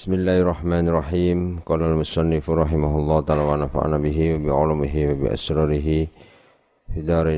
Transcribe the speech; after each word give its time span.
Bismillahirrahmanirrahim. 0.00 1.60
Qala 1.60 1.92
al-musannif 1.92 2.48
rahimahullah 2.48 3.20
ta'ala 3.20 3.44
wa 3.44 3.52
nafa'ana 3.60 4.00
bihi 4.00 4.32
wa 4.32 4.38
bi 4.40 4.48
'ulumihi 4.48 5.00
wa 5.12 5.14
bi 5.20 5.26
asrarihi 5.28 6.00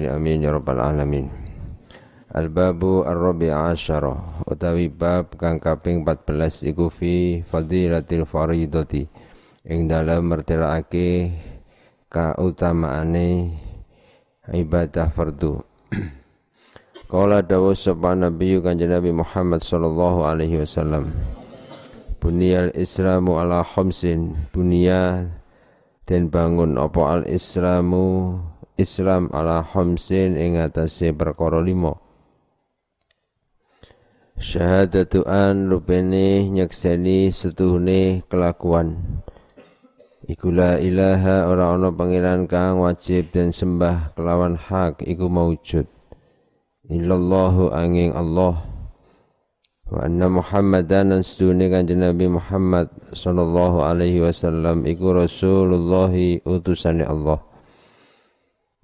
amin 0.06 0.46
ya 0.46 0.54
rabbal 0.54 0.78
alamin. 0.78 1.26
Al-babu 2.30 3.02
ar-rabi' 3.02 3.50
asyara 3.50 4.14
utawi 4.46 4.86
bab 4.86 5.34
kang 5.42 5.58
kaping 5.58 6.06
14 6.06 6.70
iku 6.70 6.86
fi 6.86 7.42
fadilatil 7.42 8.30
faridati 8.30 9.10
ing 9.66 9.90
dalem 9.90 10.30
mertelaake 10.30 11.34
kautamaane 12.06 13.58
ibadah 14.54 15.10
fardu. 15.10 15.58
Qala 17.10 17.42
dawu 17.42 17.74
sapa 17.74 18.14
Nabi 18.14 18.62
kanjeng 18.62 18.94
Nabi 18.94 19.10
Muhammad 19.10 19.66
sallallahu 19.66 20.22
alaihi 20.22 20.62
wasallam. 20.62 21.41
Bunyal 22.22 22.70
Islamu 22.78 23.34
ala 23.42 23.66
khamsin. 23.66 24.38
Bunya 24.54 25.26
dan 26.06 26.30
bangun 26.30 26.78
apa 26.78 27.18
al 27.18 27.22
Islamu? 27.26 28.38
Islam 28.78 29.26
ala 29.34 29.66
khamsin 29.66 30.38
ing 30.38 30.54
atase 30.54 31.10
perkara 31.10 31.58
lima. 31.58 31.98
Syahadatu 34.38 35.26
an 35.26 35.66
rupene 35.66 36.46
nyekseni 36.46 37.34
setuhune 37.34 38.22
kelakuan. 38.30 39.02
Iku 40.22 40.54
la 40.54 40.78
ilaha 40.78 41.50
ora 41.50 41.74
ana 41.74 41.90
pangeran 41.90 42.46
kang 42.46 42.86
wajib 42.86 43.34
dan 43.34 43.50
sembah 43.50 44.14
kelawan 44.14 44.54
hak 44.54 45.02
iku 45.02 45.26
maujud. 45.26 45.90
Illallahu 46.86 47.74
angin 47.74 48.14
Allah 48.14 48.71
wa 49.92 50.08
anna 50.08 50.24
Muhammadan 50.24 51.12
dan 51.12 51.20
sedune 51.20 51.68
kanjeng 51.68 52.00
Nabi 52.00 52.24
Muhammad 52.24 52.88
sallallahu 53.12 53.84
alaihi 53.84 54.24
wasallam 54.24 54.88
iku 54.88 55.12
Rasulullah 55.12 56.08
utusane 56.48 57.04
Allah. 57.04 57.36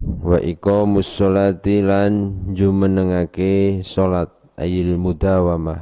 Wa 0.04 0.36
iqamus 0.36 1.08
sholati 1.08 1.80
lan 1.80 2.44
jumenengake 2.52 3.80
salat 3.80 4.28
ayil 4.60 5.00
mudawamah. 5.00 5.80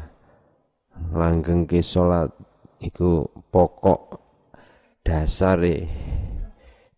Langgengke 1.11 1.83
salat 1.83 2.31
iku 2.79 3.27
pokok 3.51 4.23
dasare 5.03 5.91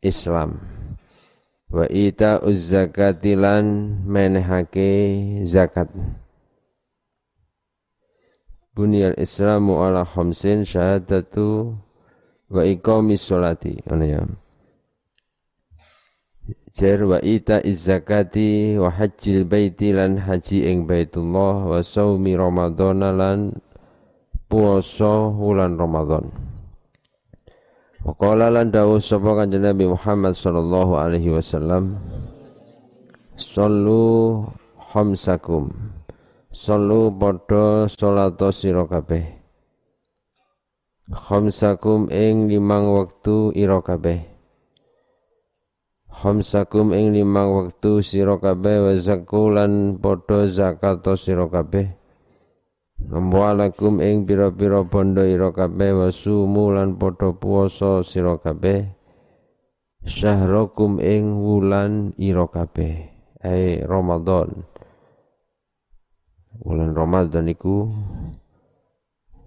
Islam. 0.04 0.60
Wa 1.72 1.88
ita 1.88 2.44
zakati 2.44 3.40
lan 3.40 3.64
menehake 4.04 4.92
zakat 5.48 5.88
Bunyal 8.78 9.18
Islamu 9.18 9.82
ala 9.82 10.06
khamsin 10.06 10.62
syahadatu 10.62 11.74
wa 12.46 12.62
iqamis 12.62 13.26
sholati. 13.26 13.74
Ana 13.90 14.06
ya. 14.06 14.22
Jar 16.70 17.02
wa 17.02 17.18
ita 17.18 17.58
zakati 17.66 18.78
wa 18.78 18.86
hajjil 18.86 19.42
baiti 19.50 19.90
lan 19.90 20.22
haji 20.22 20.62
ing 20.70 20.86
Baitullah 20.86 21.66
wa 21.66 21.82
saumi 21.82 22.38
Ramadan 22.38 23.02
lan 23.02 23.58
puasa 24.46 25.26
wulan 25.26 25.74
Ramadan. 25.74 26.30
Wa 28.06 28.14
qala 28.14 28.46
lan 28.46 28.70
dawuh 28.70 29.02
sapa 29.02 29.42
kanjeng 29.42 29.66
Nabi 29.66 29.90
Muhammad 29.90 30.38
sallallahu 30.38 30.94
alaihi 30.94 31.34
wasallam 31.34 31.98
Sallu 33.34 34.46
khamsakum 34.78 35.97
Sallu 36.58 37.14
padha 37.14 37.86
salata 37.86 38.50
sira 38.50 38.82
kabeh. 38.82 39.22
Khamsakum 41.06 42.10
ing 42.10 42.50
limang 42.50 42.98
wektu 42.98 43.54
ira 43.54 43.78
kabeh. 43.78 44.26
Khamsakum 46.10 46.90
ing 46.98 47.14
limang 47.14 47.54
wektu 47.54 48.02
sira 48.02 48.42
kabeh 48.42 48.90
wa 48.90 48.92
zakulan 48.98 50.02
padha 50.02 50.50
zakat 50.50 50.98
kabeh. 51.06 51.94
Amwalakum 53.06 54.02
ing 54.02 54.26
pira-pira 54.26 54.82
bondo 54.82 55.22
ira 55.22 55.54
kabeh 55.54 55.94
wa 55.94 56.10
sumulan 56.10 56.98
padha 56.98 57.38
puasa 57.38 58.02
sira 58.02 58.34
kabeh. 58.34 58.82
Syahrakum 60.02 60.98
ing 60.98 61.38
wulan 61.38 62.18
ira 62.18 62.50
kabeh. 62.50 63.14
Ai 63.46 63.78
Ramadan 63.86 64.66
bulan 66.62 66.94
Ramadan 66.94 67.46
iku 67.50 67.88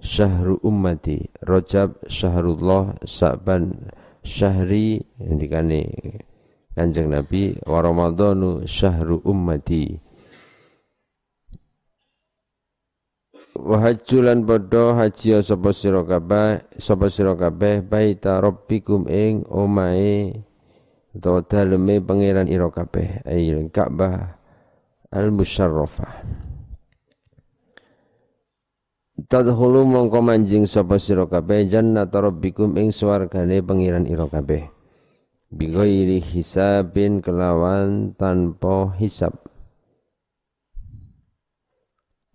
syahru 0.01 0.57
ummati. 0.63 1.29
Rajab 1.43 2.01
syahrullah 2.07 2.99
Sa'ban 3.03 3.71
syahri 4.23 5.03
ngendikane 5.19 5.91
Kanjeng 6.73 7.11
Nabi. 7.11 7.55
Wa 7.63 7.83
Ramadhanu 7.83 8.63
syahru 8.65 9.19
ummati. 9.27 9.99
Wa 13.51 13.83
hajjulan 13.83 14.47
padha 14.47 14.95
haji 14.95 15.43
sapa 15.43 15.75
sira 15.75 16.07
kabeh 16.07 16.63
sapa 16.79 17.11
sira 17.11 17.35
kabeh 17.35 17.83
baita 17.83 18.39
rabbikum 18.39 19.11
ing 19.11 19.43
omahe 19.51 20.39
utawa 21.11 21.43
daleme 21.43 21.99
pangeran 21.99 22.47
ira 22.47 22.71
kabeh 22.71 23.19
ayil 23.27 23.67
Ka'bah 23.67 24.39
al 25.11 25.35
musyarrafah 25.35 26.47
Tadkhulu 29.27 29.85
mongko 29.85 30.23
manjing 30.23 30.65
sapa 30.65 30.97
sira 30.97 31.29
kabeh 31.29 31.69
jannata 31.69 32.25
rabbikum 32.25 32.73
ing 32.79 32.89
swargane 32.89 33.61
pangeran 33.61 34.09
ira 34.09 34.25
kabeh. 34.25 34.65
Bighairi 35.51 36.23
hisabin 36.23 37.21
kelawan 37.21 38.15
tanpa 38.17 38.95
hisab. 38.97 39.35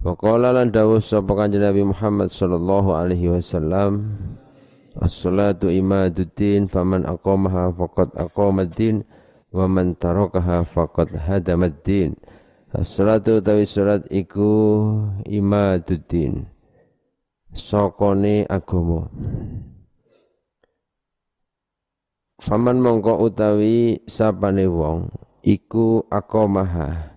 Waqala 0.04 0.54
lan 0.54 0.70
dawuh 0.70 1.02
sapa 1.02 1.34
kanjeng 1.34 1.66
Nabi 1.66 1.82
Muhammad 1.82 2.30
sallallahu 2.30 2.94
alaihi 2.94 3.34
wasallam 3.34 4.14
As-salatu 4.96 5.68
imaduddin 5.68 6.70
faman 6.70 7.04
aqamaha 7.04 7.68
faqad 7.74 8.14
aqamaddin 8.14 9.04
wa 9.50 9.66
man 9.66 9.92
tarakaha 9.98 10.62
faqad 10.62 11.12
hadamaddin. 11.18 12.14
As-salatu 12.72 13.42
tawi 13.42 13.68
salat 13.68 14.08
iku 14.08 14.86
imaduddin 15.28 16.55
sokone 17.56 18.44
agama. 18.46 19.08
Faman 22.36 22.84
mongko 22.84 23.16
utawi 23.24 24.04
sapane 24.04 24.68
wong 24.68 25.08
iku 25.40 26.04
akomaha 26.12 27.16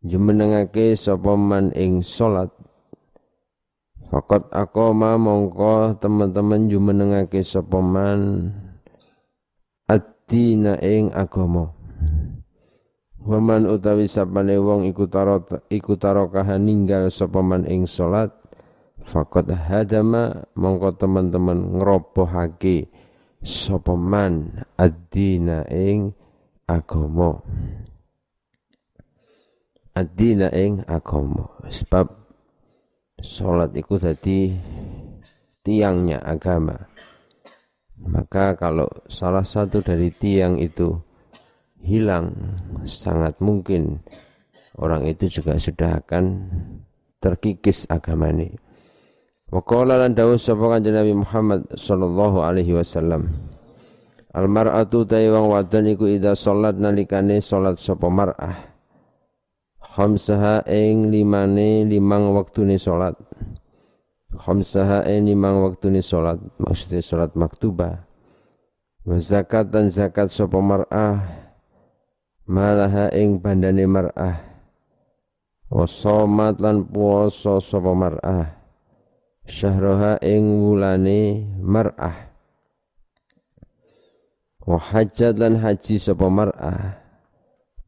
jumenengake 0.00 0.96
sapa 0.96 1.36
man 1.36 1.76
ing 1.76 2.00
salat. 2.00 2.48
Fakot 4.10 4.48
akoma 4.50 5.14
mongko 5.20 5.94
teman-teman 6.00 6.66
jumenengake 6.66 7.44
sapa 7.44 7.78
man 7.84 8.50
adina 9.86 10.80
ing 10.80 11.12
agama. 11.12 11.76
Waman 13.20 13.68
utawi 13.68 14.08
sapane 14.08 14.56
wong 14.56 14.88
iku 14.88 15.04
tarot 15.04 15.68
iku 15.68 16.00
tarokaha 16.00 16.56
ninggal 16.56 17.12
sapa 17.12 17.44
man 17.44 17.68
ing 17.68 17.84
salat 17.84 18.39
Fakot 19.10 19.50
hadama 19.50 20.46
mongko 20.54 20.94
teman-teman 20.94 21.82
ngerobohake 21.82 22.86
sopeman 23.42 24.62
adina 24.78 25.66
ing 25.66 26.14
agomo 26.70 27.42
adina 29.98 30.46
ing 30.54 30.86
agomo 30.86 31.58
sebab 31.66 32.06
sholat 33.18 33.74
itu 33.74 33.98
tadi 33.98 34.54
tiangnya 35.66 36.22
agama. 36.22 36.78
Maka 37.98 38.54
kalau 38.54 38.86
salah 39.10 39.42
satu 39.42 39.82
dari 39.82 40.14
tiang 40.14 40.54
itu 40.62 40.94
hilang 41.82 42.30
sangat 42.86 43.42
mungkin 43.42 43.98
orang 44.78 45.04
itu 45.10 45.26
juga 45.26 45.58
sudah 45.58 45.98
akan 45.98 46.46
terkikis 47.18 47.90
agama 47.90 48.30
ini 48.30 48.69
Wa 49.50 49.58
qala 49.66 49.98
lan 49.98 50.14
dawuh 50.14 50.38
sapa 50.38 50.62
kanjeng 50.70 50.94
Nabi 50.94 51.10
Muhammad 51.10 51.66
sallallahu 51.74 52.38
alaihi 52.38 52.70
wasallam. 52.70 53.26
Al 54.30 54.46
mar'atu 54.46 55.02
ta'i 55.02 55.26
wong 55.26 55.50
wadon 55.50 55.90
iku 55.90 56.06
ida 56.06 56.38
salat 56.38 56.78
nalikane 56.78 57.42
salat 57.42 57.82
sapa 57.82 58.06
mar'ah. 58.06 58.70
Khamsaha 59.82 60.70
ing 60.70 61.10
limane 61.10 61.82
limang 61.82 62.30
waktune 62.30 62.78
salat. 62.78 63.18
Khamsaha 64.30 65.10
ing 65.10 65.26
limang 65.26 65.66
waktune 65.66 65.98
salat, 65.98 66.38
maksudnya 66.62 67.02
salat 67.02 67.34
maktubah. 67.34 68.06
Wa 69.02 69.18
zakat 69.18 69.74
dan 69.74 69.90
zakat 69.90 70.30
sapa 70.30 70.62
mar'ah 70.62 71.26
malaha 72.46 73.10
ing 73.18 73.42
bandane 73.42 73.82
mar'ah. 73.82 74.46
Wa 75.66 75.90
somat 75.90 76.62
lan 76.62 76.86
puasa 76.86 77.58
sapa 77.58 77.90
mar'ah 77.90 78.59
syahroha 79.50 80.22
ing 80.22 80.62
wulane 80.62 81.50
mar'ah. 81.58 82.30
Wa 84.62 84.78
hajjat 84.78 85.34
lan 85.42 85.58
haji 85.58 85.98
sapa 85.98 86.30
mar'ah. 86.30 87.02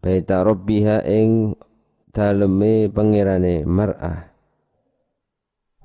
Baita 0.02 0.42
rabbiha 0.42 1.06
ing 1.06 1.54
daleme 2.10 2.90
pangerane 2.90 3.62
mar'ah. 3.62 4.34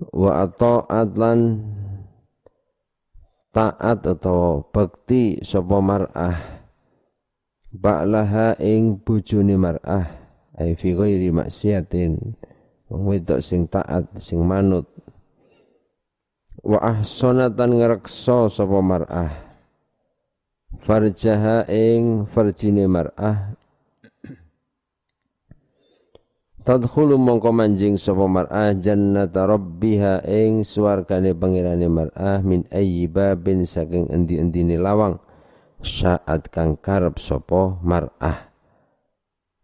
Wa 0.02 0.50
ata'at 0.50 1.10
lan 1.14 1.40
taat 3.54 4.02
atau 4.02 4.66
bekti 4.74 5.46
sapa 5.46 5.78
mar'ah. 5.78 6.58
Ba'laha 7.70 8.58
ing 8.58 8.98
bojone 9.06 9.54
mar'ah 9.54 10.28
ai 10.58 10.74
fi 10.74 10.98
ghairi 10.98 11.30
maksiatin 11.30 12.18
wong 12.90 13.04
wedok 13.06 13.46
sing 13.46 13.70
taat 13.70 14.10
sing 14.18 14.42
manut 14.42 14.90
wa 16.64 16.80
ahsanatan 16.82 17.78
ngrekso 17.82 18.50
sapa 18.50 18.80
mar'ah. 18.82 19.34
Farjaha 20.82 21.68
ing 21.70 22.26
farjine 22.30 22.88
mar'ah. 22.88 23.54
Tadkhulu 26.64 27.16
mongko 27.16 27.52
manjing 27.56 27.96
sapa 27.96 28.28
mar'ah 28.28 28.76
jannata 28.76 29.48
rabbiha 29.48 30.24
ing 30.28 30.64
swargane 30.68 31.32
pangerane 31.38 31.88
mar'ah 31.88 32.44
min 32.44 32.68
ayyi 32.74 33.08
babin 33.08 33.64
saking 33.64 34.10
endi-endine 34.12 34.76
lawang. 34.80 35.20
Saat 35.84 36.50
kang 36.50 36.74
karep 36.80 37.22
sapa 37.22 37.78
mar'ah 37.86 38.47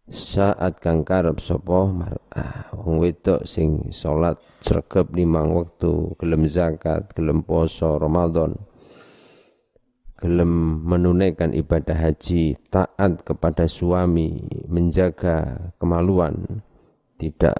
saat 0.04 0.84
kang 0.84 1.00
karep 1.00 1.40
sapa? 1.40 1.88
Mar'ah 1.88 2.76
wong 2.76 3.00
wedok 3.00 3.48
sing 3.48 3.88
salat 3.88 4.36
sregep 4.60 5.08
limang 5.16 5.56
wektu 5.56 6.12
gelem 6.20 6.44
zakat 6.44 7.08
gelem 7.16 7.40
poso 7.40 7.96
Ramadan 7.96 8.52
gelem 10.20 10.84
menunaikan 10.84 11.56
ibadah 11.56 11.96
haji 11.96 12.56
taat 12.68 13.24
kepada 13.24 13.64
suami 13.64 14.44
menjaga 14.68 15.72
kemaluan 15.80 16.60
tidak 17.16 17.56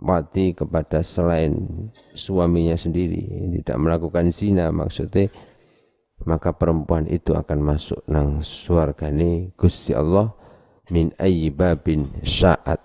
mati 0.00 0.56
kepada 0.56 1.04
selain 1.04 1.52
suaminya 2.16 2.72
sendiri, 2.72 3.52
tidak 3.60 3.76
melakukan 3.76 4.32
zina 4.32 4.72
maksudnya 4.72 5.28
maka 6.24 6.56
perempuan 6.56 7.04
itu 7.08 7.36
akan 7.36 7.60
masuk 7.60 8.00
nang 8.08 8.40
suargane 8.40 9.52
Gusti 9.56 9.92
Allah 9.92 10.39
min 10.90 11.14
ayyi 11.16 11.48
babin 11.54 12.10
sya'at. 12.22 12.82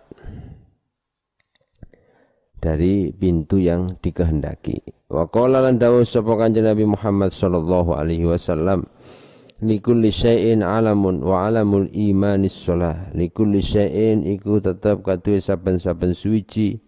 Dari 2.61 3.13
pintu 3.13 3.61
yang 3.61 3.97
dikehendaki. 4.01 4.81
Wa 5.05 5.29
qala 5.29 5.61
lan 5.61 5.77
dawuh 5.77 6.01
sapa 6.01 6.33
kanjeng 6.33 6.65
Nabi 6.65 6.89
Muhammad 6.89 7.29
sallallahu 7.29 7.93
alaihi 7.93 8.25
wasallam 8.25 8.89
likulli 9.61 10.09
syai'in 10.09 10.65
alamun 10.65 11.21
wa 11.21 11.45
alamul 11.45 11.85
imanis 11.93 12.57
sholah 12.57 13.13
likulli 13.13 13.61
syai'in 13.61 14.25
iku 14.25 14.57
tetap 14.57 15.05
kaduwe 15.05 15.37
saben-saben 15.37 16.17
suci 16.17 16.81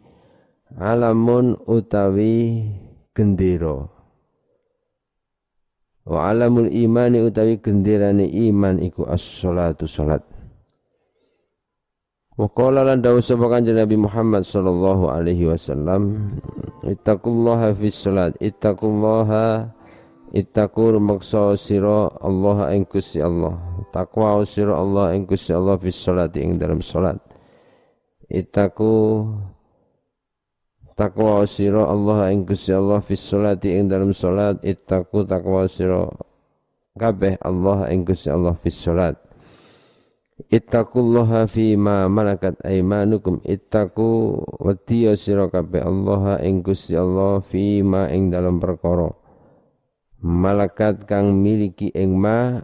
alamun 0.82 1.54
utawi 1.70 2.66
gendera. 3.14 3.86
Wa 6.10 6.32
alamul 6.34 6.74
imani 6.74 7.22
utawi 7.22 7.62
genderane 7.62 8.26
iman 8.50 8.82
iku 8.82 9.06
as-sholatu 9.06 9.86
salat 9.86 10.37
Wa 12.38 12.46
qala 12.54 12.86
lan 12.86 13.02
dawuh 13.02 13.20
sapa 13.20 13.50
kanjeng 13.50 13.82
Nabi 13.82 13.98
Muhammad 13.98 14.46
sallallahu 14.46 15.10
alaihi 15.10 15.50
wasallam 15.50 16.38
ittaqullaha 16.86 17.74
fis 17.74 17.98
salat 17.98 18.38
ittaqullaha 18.38 19.74
Ittaqu 20.36 21.00
maksa 21.00 21.56
sira 21.56 22.12
Allah 22.20 22.76
ing 22.76 22.84
Gusti 22.84 23.24
Allah. 23.24 23.56
Takwa 23.96 24.44
sira 24.44 24.76
Allah 24.76 25.16
ing 25.16 25.24
Gusti 25.24 25.56
Allah 25.56 25.80
fi 25.80 25.88
sholati 25.88 26.44
ing 26.44 26.60
dalam 26.60 26.84
salat. 26.84 27.16
Ittaqu 28.28 29.24
takwa 31.00 31.48
sira 31.48 31.88
Allah 31.88 32.28
ing 32.36 32.44
Gusti 32.44 32.76
Allah 32.76 33.00
fi 33.00 33.16
sholati 33.16 33.72
ing 33.72 33.88
dalam 33.88 34.12
salat. 34.12 34.60
Ittaqu 34.68 35.24
takwa 35.24 35.64
sira 35.72 36.12
kabeh 37.00 37.40
Allah 37.40 37.88
ing 37.88 38.04
Gusti 38.04 38.28
Allah 38.28 38.52
fi 38.60 38.68
salat. 38.68 39.16
Ittaqullaha 40.38 41.50
fi 41.50 41.74
ma 41.74 42.06
malakat 42.06 42.62
aymanukum. 42.62 43.42
Ittaqu 43.42 44.38
wadiya 44.62 45.18
sira 45.18 45.50
kabeh 45.50 45.82
Allah 45.82 46.38
ing 46.46 46.62
Gusti 46.62 46.94
Allah 46.94 47.42
fi 47.42 47.82
ma 47.82 48.06
ing 48.14 48.30
dalam 48.30 48.62
perkara. 48.62 49.10
Malakat 50.22 51.10
kang 51.10 51.42
miliki 51.42 51.90
ing 51.90 52.22
ma 52.22 52.62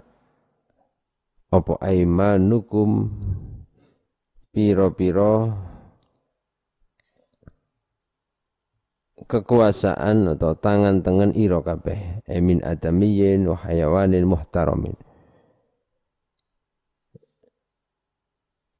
apa 1.49 1.73
aimanukum 1.81 3.09
piro-piro 4.53 5.53
kekuasaan 9.25 10.37
atau 10.37 10.53
tangan 10.53 11.01
tangan 11.01 11.33
iro 11.33 11.65
kabeh. 11.65 12.21
Emin 12.29 12.61
adamiyin 12.61 13.49
wa 13.49 13.57
hayawanin 13.65 14.29
muhtaramin 14.29 14.93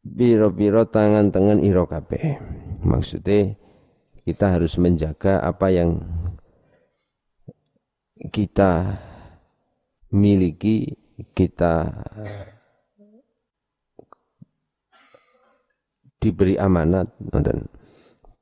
piro-piro 0.04 0.84
tangan 0.86 1.32
tangan 1.32 1.64
iro 1.64 1.88
kabeh. 1.88 2.38
Maksudnya 2.84 3.56
kita 4.28 4.60
harus 4.60 4.76
menjaga 4.76 5.40
apa 5.40 5.72
yang 5.72 6.04
kita 8.32 9.00
miliki, 10.12 10.96
kita 11.36 11.92
diberi 16.20 16.56
amanat 16.56 17.12
dan 17.20 17.68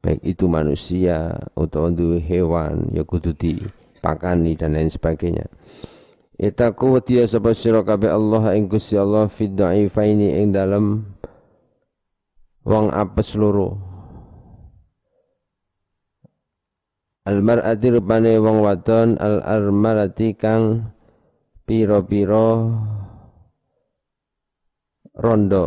baik 0.01 0.21
itu 0.21 0.45
manusia 0.45 1.33
atau 1.57 1.89
untuk 1.89 2.21
hewan 2.21 2.89
ya 2.93 3.01
kudu 3.01 3.33
dipakani 3.33 4.53
dan 4.53 4.77
lain 4.77 4.89
sebagainya. 4.89 5.49
Itaku 6.41 6.97
wadiya 6.97 7.29
sapa 7.29 7.53
sira 7.53 7.85
kabeh 7.85 8.09
Allah 8.09 8.57
ing 8.57 8.65
Gusti 8.65 8.97
Allah 8.97 9.29
fi 9.29 9.45
dha'ifaini 9.45 10.41
ing 10.41 10.49
dalam 10.53 11.05
wong 12.65 12.93
apes 12.93 13.37
loro. 13.37 13.77
Al-mar'ati 17.21 17.87
rupane 17.93 18.41
wong 18.41 18.65
wadon 18.65 19.17
al-armalati 19.21 20.33
kang 20.33 20.89
piro-piro 21.69 22.73
rondo. 25.17 25.65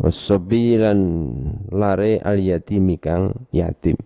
Wasabilan 0.00 1.00
lare 1.72 2.20
al 2.24 2.40
yatimi 2.40 2.96
kang 2.96 3.48
yatim. 3.52 3.96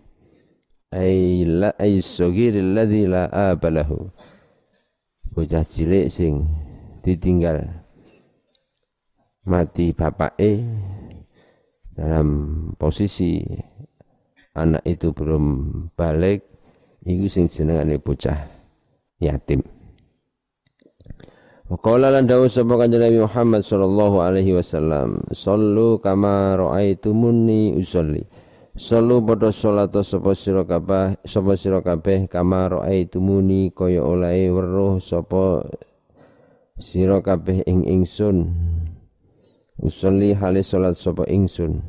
Ay 0.91 1.43
la 1.43 1.75
ay 1.75 1.99
sogir 1.99 2.55
alladhi 2.55 3.07
la 3.07 3.27
abalahu 3.27 4.11
bocah 5.35 5.67
cilik 5.67 6.07
sing 6.07 6.47
ditinggal 7.03 7.83
mati 9.43 9.91
bapake 9.91 10.63
dalam 11.95 12.27
posisi 12.75 13.39
anak 14.55 14.83
itu 14.83 15.15
belum 15.15 15.43
balik 15.95 16.43
iku 17.07 17.27
sing 17.31 17.47
jenengane 17.47 17.99
bocah 17.99 18.47
yatim 19.19 19.63
Waqala 21.65 22.13
lan 22.13 22.29
dawuh 22.29 22.45
sapa 22.45 22.77
kanjeng 22.77 23.01
Nabi 23.01 23.25
Muhammad 23.25 23.65
sallallahu 23.65 24.21
alaihi 24.21 24.53
wasallam, 24.53 25.25
"Shallu 25.33 25.97
kama 25.97 26.53
raaitumuni 26.61 27.73
usolli." 27.73 28.21
Sallu 28.77 29.25
padha 29.25 29.49
salat 29.49 29.89
sapa 30.05 30.37
sira 30.37 30.61
kabeh, 30.61 31.17
sapa 31.25 31.57
sira 31.57 31.81
kabeh 31.81 32.29
kama 32.29 32.69
raaitumuni 32.69 33.73
kaya 33.73 34.05
oleh 34.05 34.45
weruh 34.53 35.01
sapa 35.01 35.65
sira 36.77 37.25
kabeh 37.25 37.65
ing 37.65 37.81
ingsun. 37.81 38.45
Usolli 39.81 40.31
hale 40.31 40.63
salat 40.63 40.95
sapa 40.95 41.27
ingsun. 41.27 41.83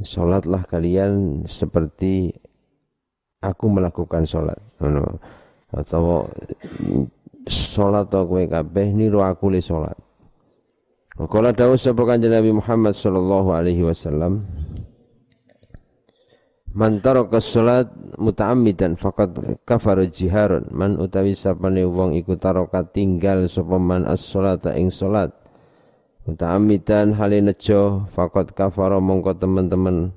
Sholatlah 0.00 0.64
kalian 0.64 1.44
seperti 1.44 2.30
aku 3.42 3.66
melakukan 3.66 4.24
sholat. 4.24 4.56
Atau 5.74 6.30
sholat 7.50 8.08
atau 8.08 8.30
kue 8.30 8.46
kabeh 8.46 8.94
niru 8.94 9.20
aku 9.26 9.50
le 9.50 9.60
sholat. 9.60 9.98
Kala 11.20 11.52
dawuh 11.52 11.76
sapa 11.76 12.00
kanjeng 12.08 12.32
Nabi 12.32 12.48
Muhammad 12.54 12.96
sallallahu 12.96 13.52
alaihi 13.52 13.84
wasallam 13.84 14.46
Man 16.70 17.02
taraka 17.02 17.42
salat 17.42 17.90
muta'ammidan 18.14 18.94
faqad 18.94 19.58
kafara 19.66 20.06
jiharun 20.06 20.70
man 20.70 21.02
utawi 21.02 21.34
sapane 21.34 21.82
wong 21.82 22.14
iku 22.14 22.38
taraka 22.38 22.86
tinggal 22.86 23.50
sapa 23.50 23.74
man 23.74 24.06
as-salata 24.06 24.78
ing 24.78 24.86
salat 24.86 25.34
muta'ammidan 26.30 27.18
hale 27.18 27.42
nejo 27.42 28.06
fakot 28.14 28.54
kafara 28.54 29.02
mongko 29.02 29.34
teman-teman. 29.34 30.14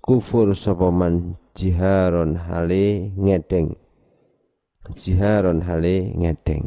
Kufur 0.00 0.56
sapa 0.56 0.88
jiharon 1.52 2.40
hale 2.40 3.12
ngedeng. 3.12 3.76
Jiharon 4.96 5.60
hale 5.68 6.16
ngedeng. 6.16 6.64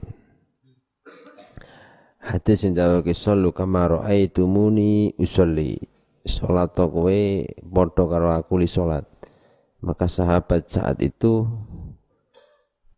Hadis 2.22 2.62
sing 2.62 2.78
dawuhe 2.78 3.18
sallu 3.18 3.50
kama 3.50 3.90
raaitumuni 3.90 5.18
usolli. 5.18 5.82
Salat 6.22 6.78
kowe 6.78 7.22
padha 7.66 8.04
karo 8.06 8.30
aku 8.30 8.62
li 8.62 8.70
maka 9.82 10.06
sahabat 10.06 10.70
saat 10.70 11.02
itu 11.02 11.50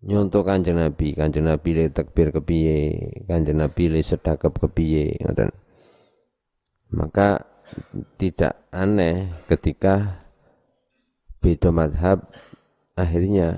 nyontoh 0.04 0.44
kanjeng 0.44 0.80
Nabi, 0.80 1.16
kanjeng 1.16 1.48
Nabi 1.48 1.70
le 1.72 1.84
takbir 1.90 2.36
kepiye, 2.36 3.00
kanjeng 3.24 3.60
Nabi 3.60 3.88
le 3.88 4.00
sedekap 4.04 4.60
kepiye, 4.60 5.16
ngoten. 5.24 5.50
Maka 6.94 7.42
tidak 8.20 8.70
aneh 8.70 9.32
ketika 9.50 10.22
beda 11.40 11.72
madhab 11.74 12.28
akhirnya 12.94 13.58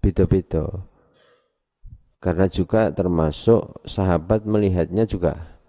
beda-beda. 0.00 0.88
Karena 2.18 2.48
juga 2.48 2.88
termasuk 2.88 3.84
sahabat 3.84 4.48
melihatnya 4.48 5.04
juga 5.04 5.60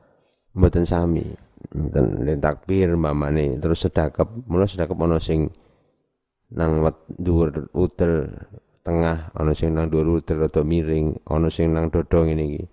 mboten 0.55 0.87
sami. 0.87 1.27
Dan 1.75 2.39
takbir 2.39 2.95
mamane 2.95 3.59
terus 3.59 3.83
sedekap, 3.83 4.31
mula 4.47 4.63
sedekap 4.63 4.95
ono 4.95 5.19
sing 5.19 5.51
nang 6.55 6.79
dhuwur 7.09 7.73
utel 7.75 8.31
tengah 8.85 9.33
ana 9.33 9.51
sing 9.57 9.73
nang 9.73 9.89
dhuwur 9.89 10.21
rada 10.21 10.61
miring 10.61 11.17
ana 11.25 11.49
sing 11.49 11.73
nang 11.73 11.89
dodong 11.89 12.29
ini 12.37 12.45
iki. 12.53 12.65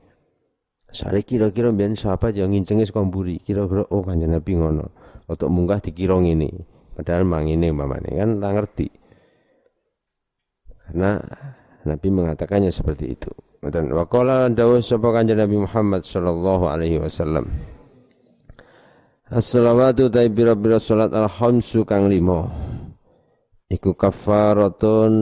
Sare 0.92 1.24
kira-kira 1.24 1.72
mbiyen 1.72 1.96
sahabat 1.96 2.36
yang 2.36 2.52
ngincenge 2.52 2.84
saka 2.84 3.00
mburi? 3.00 3.40
Kira-kira 3.40 3.88
oh 3.88 4.04
kanjeng 4.04 4.36
Nabi 4.36 4.60
ngono. 4.60 4.92
Untuk 5.24 5.48
munggah 5.48 5.80
dikira 5.80 6.20
ngene. 6.20 6.52
Padahal 6.92 7.24
mang 7.24 7.48
ini 7.48 7.72
mamane 7.72 8.12
kan 8.12 8.36
ora 8.36 8.52
ngerti. 8.52 8.92
Karena 10.84 11.16
Nabi 11.88 12.08
mengatakannya 12.12 12.68
seperti 12.68 13.08
itu. 13.08 13.32
Dan 13.64 13.88
waqala 13.96 14.52
dawuh 14.52 14.84
sapa 14.84 15.16
kanjeng 15.16 15.40
Nabi 15.40 15.64
Muhammad 15.64 16.04
sallallahu 16.04 16.68
alaihi 16.68 17.00
wasallam? 17.00 17.48
As-salawatu 19.32 20.12
taibira-bira 20.12 20.76
salat 20.76 21.08
al-khamsu 21.08 21.88
kang 21.88 22.12
limo 22.12 22.52
iku 23.72 23.96
kafaratun 23.96 25.14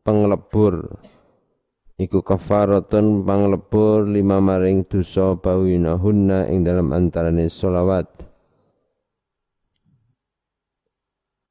penglebur 0.00 0.88
iku 2.00 2.24
kafaratun 2.24 3.20
panglebur 3.28 4.08
lima 4.08 4.40
maring 4.40 4.88
dosa 4.88 5.36
hunna 6.00 6.48
ing 6.48 6.64
dalam 6.64 6.88
antarane 6.96 7.52
solawat 7.52 8.08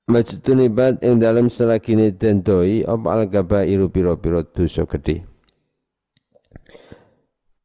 Majtun 0.03 0.67
ibad 0.67 0.99
ing 0.99 1.15
dalam 1.15 1.47
selagine 1.47 2.11
dendoi 2.11 2.83
op 2.83 3.07
al 3.07 3.23
iru 3.63 3.87
piro-piro 3.87 4.43
dosa 4.43 4.83
gede 4.83 5.23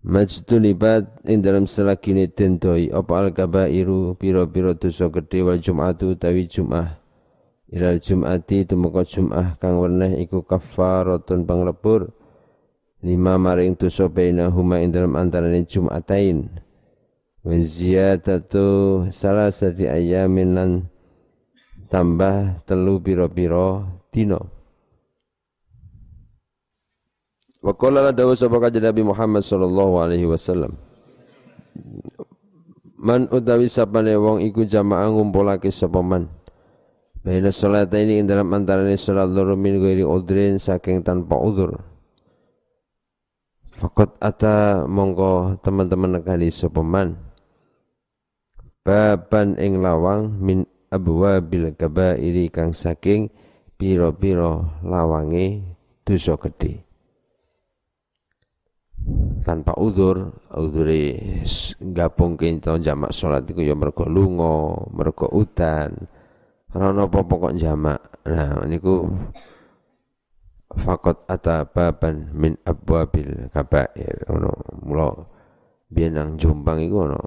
Majtun 0.06 0.62
ibad 0.70 1.08
ing 1.26 1.42
dalam 1.42 1.66
selagine 1.66 2.30
dendoi 2.30 2.94
op 2.94 3.10
al 3.10 3.34
iru 3.66 4.14
piro-piro 4.14 4.70
dosa 4.78 5.10
gede 5.10 5.38
wal 5.42 5.58
jum'atu 5.58 6.14
tawi 6.14 6.46
jum'ah 6.46 6.97
ilal 7.68 8.00
jum'ati 8.00 8.64
tumeka 8.64 9.04
jum'ah 9.04 9.60
kang 9.60 9.76
weneh 9.76 10.24
iku 10.24 10.40
kafaratun 10.40 11.44
panglebur 11.44 12.08
lima 13.04 13.36
maring 13.38 13.76
dosa 13.78 14.08
bainahuma 14.08 14.80
ing 14.82 14.90
dalam 14.90 15.14
antarané 15.14 15.62
jum'atain. 15.68 16.48
Wa 17.44 17.54
ziyadatu 17.54 19.06
salasati 19.14 19.86
ayamin 19.86 20.48
lan 20.56 20.70
tambah 21.86 22.66
telu 22.66 22.98
pira-pira 22.98 23.86
dina. 24.10 24.42
Wa 27.62 27.72
qala 27.74 28.10
la 28.10 28.12
dawu 28.14 28.34
sapa 28.34 28.58
Nabi 28.58 29.02
Muhammad 29.06 29.42
sallallahu 29.46 29.94
alaihi 30.02 30.26
wasallam. 30.26 30.74
Man 32.98 33.30
utawi 33.30 33.70
sapane 33.70 34.18
wong 34.18 34.42
iku 34.42 34.66
jamaah 34.66 35.06
ngumpulake 35.06 35.70
sapa 35.70 36.02
man 36.02 36.26
Baina 37.28 37.52
salat 37.52 37.92
ini 37.92 38.24
dalam 38.24 38.48
antarane 38.56 38.96
salat 38.96 39.28
loro 39.28 39.52
min 39.52 39.76
ghairi 39.76 40.00
udrin 40.00 40.56
saking 40.56 41.04
tanpa 41.04 41.36
udur. 41.36 41.76
Fakot 43.68 44.16
ata 44.16 44.88
mongko 44.88 45.60
teman-teman 45.60 46.16
nekani 46.16 46.48
sopeman 46.48 47.20
baban 48.80 49.60
ing 49.60 49.84
lawang 49.84 50.40
min 50.40 50.64
abwabil 50.88 51.76
kabairi 51.76 52.48
kang 52.48 52.72
saking 52.72 53.28
piro-piro 53.76 54.80
lawange 54.80 55.76
dosa 56.08 56.32
gede. 56.40 56.80
tanpa 59.44 59.76
udur 59.76 60.32
udure 60.56 61.12
gabung 61.92 62.40
kita 62.40 62.80
jamak 62.80 63.12
salat 63.12 63.44
iku 63.48 63.60
ya 63.60 63.76
mergo 63.76 64.08
lunga 64.08 64.80
mergo 64.96 65.28
udan 65.28 65.92
Rono 66.68 67.08
apa 67.08 67.24
pokok 67.24 67.56
jamak. 67.56 68.00
Nah 68.28 68.60
niku 68.68 69.08
fakot 70.76 71.24
ata 71.24 71.64
baban 71.64 72.28
min 72.36 72.52
abwabil 72.68 73.48
kabair. 73.48 74.28
Ono 74.28 74.52
mula 74.84 75.08
biyen 75.88 76.20
nang 76.20 76.36
Jombang 76.36 76.84
iku 76.84 77.08
ono 77.08 77.20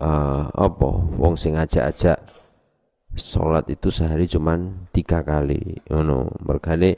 uh, 0.00 0.44
apa 0.48 0.90
wong 1.20 1.36
sing 1.36 1.60
ajak-ajak 1.60 2.16
salat 3.12 3.68
itu 3.68 3.92
sehari 3.92 4.24
cuman 4.24 4.88
tiga 4.88 5.20
kali. 5.20 5.84
Ono 5.92 6.32
mergane 6.40 6.96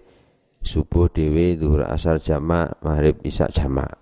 subuh 0.62 1.10
dewe 1.10 1.58
zuhur 1.58 1.82
asar 1.90 2.22
jamak 2.22 2.78
maghrib 2.86 3.18
isya 3.26 3.50
jamak. 3.50 3.98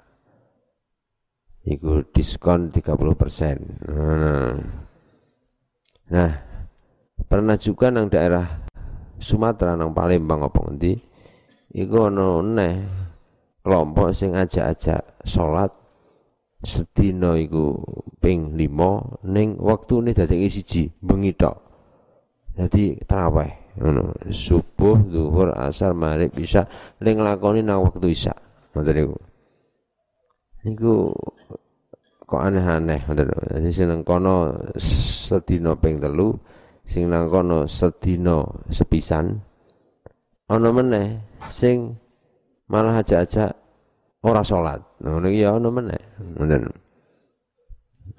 Iku 1.60 2.04
diskon 2.12 2.72
30% 2.72 3.84
nah, 3.84 4.56
Nah, 6.10 6.30
pernah 7.30 7.54
juga 7.54 7.86
nang 7.94 8.10
daerah 8.10 8.66
Sumatera 9.20 9.78
nang 9.78 9.94
Palembang 9.94 10.42
apa 10.42 10.58
ngendi 10.64 10.96
iku 11.76 12.10
ana 12.10 12.42
neh 12.42 12.74
kelompok 13.62 14.10
sing 14.10 14.34
ajak-ajak 14.34 15.22
salat 15.22 15.70
sedina 16.64 17.36
iku 17.38 17.78
ping 18.18 18.58
5 18.58 19.28
ning 19.28 19.54
wektune 19.60 20.10
dadi 20.10 20.50
siji 20.50 20.90
bengi 20.98 21.32
tok. 21.36 21.56
Dadi 22.58 22.98
tarawih 23.06 23.78
ngono. 23.78 24.16
Subuh, 24.28 24.98
zuhur, 25.08 25.54
asar, 25.54 25.94
maghrib, 25.94 26.34
isya 26.36 26.66
ning 27.00 27.22
nglakoni 27.22 27.62
nang 27.62 27.86
wektu 27.86 28.10
isya. 28.10 28.34
Ngoten 28.74 28.94
niku. 28.96 29.16
Niku 30.66 30.94
kok 32.30 32.38
aneh-aneh? 32.46 33.02
Sing 33.74 33.90
nang 33.90 34.06
kono 34.06 34.54
sedina 34.78 35.74
ping 35.74 35.98
telu 35.98 36.30
sing 36.86 37.10
nang 37.10 37.26
kono 37.26 37.66
sedina 37.66 38.46
sepisan 38.70 39.34
ana 40.46 40.70
meneh 40.70 41.18
sing 41.50 41.98
malah 42.70 43.02
aja-aja 43.02 43.50
ora 44.22 44.46
salat. 44.46 44.78
Ngono 45.02 45.26
iki 45.26 45.42
ya 45.42 45.58
ana 45.58 45.68
meneh. 45.74 46.02
Ngoten. 46.38 46.70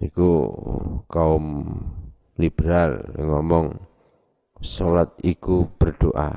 Iku 0.03 0.29
kaum 1.07 1.71
liberal 2.35 2.99
ngomong 3.15 3.71
salat 4.59 5.07
iku 5.23 5.63
berdoa. 5.79 6.35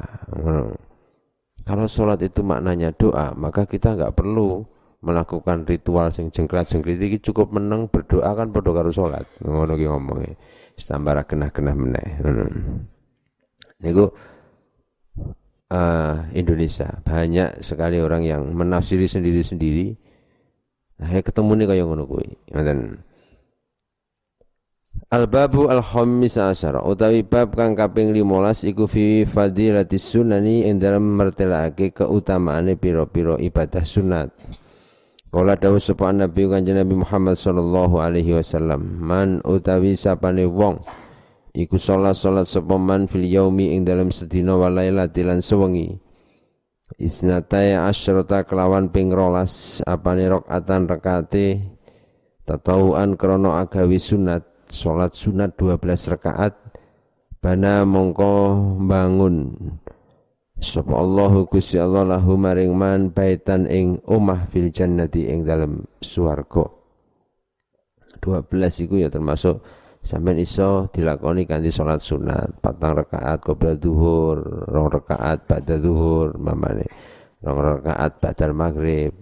Kalau 1.65 1.87
salat 1.89 2.21
itu 2.21 2.45
maknanya 2.45 2.93
doa 2.93 3.33
maka 3.33 3.65
kita 3.65 3.97
nggak 3.97 4.13
perlu 4.13 4.61
melakukan 5.05 5.69
ritual 5.69 6.09
sing 6.09 6.33
jengklat-jengklit 6.33 6.97
iki 6.97 7.19
cukup 7.21 7.53
meneng 7.53 7.93
berdoa 7.93 8.33
kan 8.33 8.49
padha 8.49 8.73
karo 8.73 8.91
salat. 8.91 9.29
Ngono 9.45 9.77
ki 9.77 9.85
ngomonge. 9.85 10.33
Tambah 10.75 11.23
genah-genah 11.29 11.75
meneh. 11.77 12.09
Niku 13.85 14.11
uh, 15.71 16.17
Indonesia 16.35 16.99
banyak 17.05 17.63
sekali 17.63 18.01
orang 18.01 18.25
yang 18.25 18.43
menafsiri 18.51 19.07
sendiri-sendiri. 19.07 19.95
Akhirnya 20.99 21.23
ketemu 21.27 21.51
nih 21.55 21.67
kaya 21.69 21.83
ngono 21.85 22.05
kuwi. 22.09 22.29
Ngoten. 22.51 22.79
Al-babu 25.15 25.71
al-khamis 25.71 26.41
asyara 26.41 26.83
utawi 26.83 27.23
bab 27.23 27.55
kang 27.55 27.79
kaping 27.79 28.11
15 28.11 28.67
iku 28.73 28.91
fi 28.91 29.23
fadilatis 29.23 30.11
sunani 30.11 30.67
ing 30.67 30.83
dalam 30.83 31.07
mertelake 31.15 31.95
keutamaane 31.95 32.75
pira-pira 32.75 33.39
ibadah 33.39 33.85
sunat. 33.87 34.35
Kala 35.35 35.59
dawuh 35.59 35.83
sapa 35.83 36.15
Nabi 36.15 36.47
Kanjeng 36.47 36.79
Nabi 36.79 36.95
Muhammad 36.95 37.35
sallallahu 37.35 37.99
alaihi 37.99 38.39
wasallam, 38.39 38.87
man 39.03 39.43
utawi 39.43 39.99
sapane 39.99 40.47
wong 40.47 40.79
iku 41.51 41.75
salat 41.75 42.15
salat 42.15 42.47
sapa 42.47 42.79
man 42.79 43.11
fil 43.11 43.27
yaumi 43.27 43.75
ing 43.75 43.83
dalam 43.83 44.15
sedina 44.15 44.55
wa 44.55 44.71
lailati 44.71 45.27
lan 45.27 45.43
sewengi. 45.43 45.91
Isnatai 47.03 47.75
asyrata 47.75 48.47
kelawan 48.47 48.95
ping 48.95 49.11
rolas 49.11 49.83
apane 49.83 50.31
rakaatan 50.31 50.87
rekate 50.87 51.67
tatauan 52.47 53.19
krana 53.19 53.59
agawi 53.59 53.99
sunat 53.99 54.71
salat 54.71 55.19
sunat 55.19 55.59
12 55.59 56.15
rakaat 56.15 56.55
bana 57.43 57.83
mongko 57.83 58.55
bangun 58.87 59.51
sapa 60.65 60.97
Allahu 60.97 61.45
Gusti 61.45 61.77
Allah 61.77 62.09
lahu 62.09 62.41
maring 62.41 62.73
man 62.73 63.13
baitan 63.13 63.69
ing 63.69 64.01
omah 64.09 64.49
fil 64.49 64.73
jannati 64.73 65.29
ing 65.29 65.45
dalem 65.45 65.85
swarga. 66.01 66.65
12 68.25 68.89
iku 68.89 68.97
ya 68.97 69.13
termasuk 69.13 69.61
sampean 70.01 70.41
iso 70.41 70.89
dilakoni 70.89 71.45
kanthi 71.45 71.69
salat 71.69 72.01
sunat 72.01 72.57
patang 72.65 72.97
rakaat 72.97 73.45
qabla 73.45 73.77
zuhur 73.77 74.41
rong 74.73 74.89
rakaat 74.89 75.45
ba'da 75.45 75.77
zuhur 75.77 76.33
mamane 76.41 76.89
rong 77.45 77.61
rakaat 77.61 78.17
ba'da 78.25 78.49
maghrib 78.57 79.13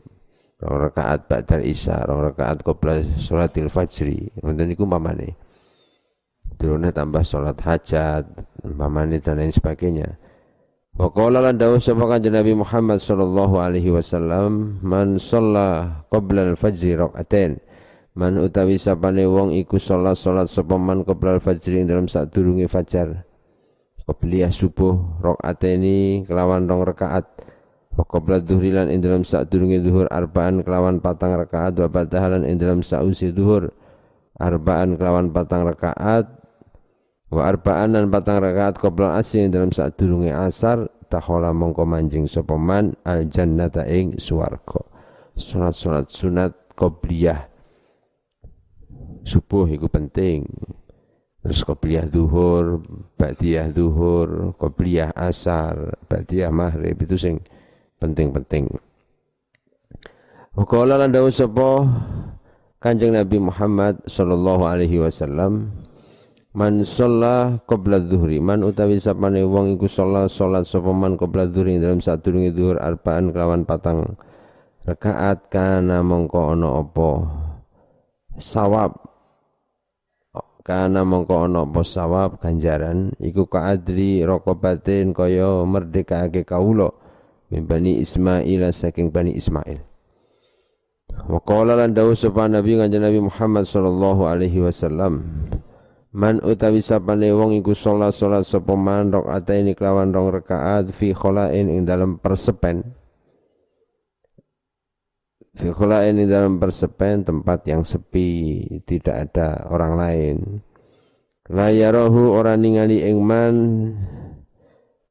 rong 0.63 0.79
rakaat 0.87 1.27
ba'da 1.27 1.59
isya 1.67 2.07
rong 2.07 2.31
rakaat 2.31 2.63
qabla 2.63 3.03
salatil 3.19 3.67
fajri 3.67 4.31
ngoten 4.39 4.71
niku 4.71 4.87
mamane 4.87 5.35
turunnya 6.63 6.95
tambah 6.95 7.27
sholat 7.27 7.59
hajat, 7.59 8.23
mamani 8.63 9.19
dan 9.19 9.43
lain 9.43 9.51
sebagainya. 9.51 10.15
Wa 10.93 11.09
qala 11.09 11.41
lan 11.41 11.57
dawuh 11.57 11.81
sapa 11.81 12.05
kanjeng 12.05 12.37
Nabi 12.37 12.53
Muhammad 12.53 13.01
sallallahu 13.01 13.57
alaihi 13.57 13.89
wasallam, 13.89 14.77
man 14.85 15.17
shalla 15.17 16.05
qabla 16.13 16.53
al-fajri 16.53 16.93
rakaatain. 17.01 17.57
Man 18.13 18.37
utawi 18.37 18.77
sapane 18.77 19.25
wong 19.25 19.57
iku 19.57 19.81
sholat 19.81 20.21
sholat 20.21 20.53
sapa 20.53 20.77
man 20.77 21.01
qabla 21.01 21.41
al-fajri 21.41 21.89
dalam 21.89 22.13
sadurunge 22.13 22.69
fajar. 22.69 23.25
Qabliyah 24.05 24.53
subuh 24.53 25.17
rakaataini 25.25 26.29
kelawan 26.29 26.69
rong 26.69 26.85
rakaat. 26.85 27.25
Wa 27.97 28.05
qabla 28.05 28.45
dhuhri 28.45 28.77
lan 28.77 28.93
ing 28.93 29.01
dalam 29.01 29.25
sadurunge 29.25 29.81
zuhur 29.81 30.13
arbaan 30.13 30.61
kelawan 30.61 31.01
patang 31.01 31.33
rakaat 31.41 31.73
wa 31.81 31.89
badahalan 31.89 32.45
ing 32.45 32.61
dalam 32.61 32.85
sausi 32.85 33.33
zuhur 33.33 33.73
arbaan 34.37 35.01
kelawan 35.01 35.33
patang 35.33 35.65
rakaat 35.65 36.42
wa 37.33 37.49
arba'an 37.49 37.97
dan 37.97 38.13
patang 38.13 38.45
rakaat 38.45 38.77
qabla 38.77 39.17
asri 39.17 39.49
dalam 39.49 39.73
saat 39.73 39.97
durunge 39.97 40.29
asar 40.29 40.85
tahola 41.09 41.49
mongko 41.57 41.89
manjing 41.89 42.29
sapa 42.29 42.61
man 42.61 42.93
al 43.09 43.25
jannata 43.33 43.89
ing 43.89 44.21
swarga. 44.21 44.85
Salat-salat 45.33 46.13
sunat 46.13 46.77
qobliyah. 46.77 47.49
Subuh 49.25 49.65
iku 49.65 49.89
penting. 49.89 50.45
Terus 51.41 51.65
qobliyah 51.65 52.07
duhur 52.07 52.85
ba'diyah 53.17 53.73
duhur 53.73 54.53
qobliyah 54.61 55.17
asar 55.17 55.97
ba'diyah 56.07 56.53
maghrib 56.53 57.01
itu 57.01 57.17
sing 57.17 57.41
penting-penting. 57.97 58.69
Wakala 60.53 61.01
lan 61.01 61.17
dawuh 61.17 61.33
sapa 61.33 61.89
Kanjeng 62.83 63.15
Nabi 63.15 63.39
Muhammad 63.39 64.05
sallallahu 64.05 64.67
alaihi 64.67 65.01
wasallam 65.01 65.71
Man 66.53 66.85
sholla 66.85 67.65
qabla 67.65 67.97
dhuhri. 67.97 68.37
Man 68.37 68.61
utawi 68.61 69.01
sapane 69.01 69.41
wong 69.41 69.81
iku 69.81 69.89
sholat 69.89 70.29
sholat 70.29 70.69
sapa 70.69 70.93
man 70.93 71.17
qabla 71.17 71.49
dhuhri 71.49 71.81
dalam 71.81 72.05
sadurunge 72.05 72.53
dhuhur 72.53 72.77
arbaan 72.77 73.33
kelawan 73.33 73.65
patang 73.65 74.21
rakaat 74.85 75.49
kana 75.49 76.05
mongko 76.05 76.53
ana 76.53 76.85
apa? 76.85 77.11
Sawab. 78.37 79.01
Kana 80.61 81.09
mongko 81.09 81.49
ana 81.49 81.65
apa 81.65 81.81
sawab? 81.81 82.37
Ganjaran. 82.37 83.17
Iku 83.17 83.49
kaadri 83.49 84.21
raqabatin 84.21 85.17
kaya 85.17 85.65
merdekake 85.65 86.45
kawula 86.45 86.93
mimbani 87.49 87.97
Ismail 87.97 88.69
saking 88.77 89.09
Bani 89.09 89.41
Ismail. 89.41 89.81
Wa 91.33 91.41
qala 91.49 91.81
lan 91.81 91.97
dawuh 91.97 92.13
sapa 92.13 92.45
Nabi 92.45 92.77
kanjeng 92.77 93.01
Nabi 93.01 93.25
Muhammad 93.25 93.65
sallallahu 93.65 94.29
alaihi 94.29 94.61
wasallam 94.61 95.25
Man 96.13 96.45
utawi 96.45 96.85
sapane 96.85 97.33
wong 97.33 97.57
iku 97.57 97.73
salat 97.73 98.13
salat 98.13 98.45
sapa 98.45 98.77
man 98.77 99.09
rakaat 99.09 99.73
kelawan 99.73 100.13
rong 100.13 100.29
rakaat 100.29 100.93
fi 100.93 101.17
kholain 101.17 101.73
ing 101.73 101.89
dalam 101.89 102.21
persepen. 102.21 102.85
Fi 105.57 105.73
kholain 105.73 106.21
ing 106.21 106.29
dalam 106.29 106.61
persepen 106.61 107.25
tempat 107.25 107.65
yang 107.65 107.81
sepi 107.89 108.61
tidak 108.85 109.33
ada 109.33 109.65
orang 109.73 109.93
lain. 109.97 110.37
La 111.49 111.73
yarahu 111.73 112.37
ora 112.37 112.61
ningali 112.61 113.01
ing 113.09 113.17
man. 113.25 113.57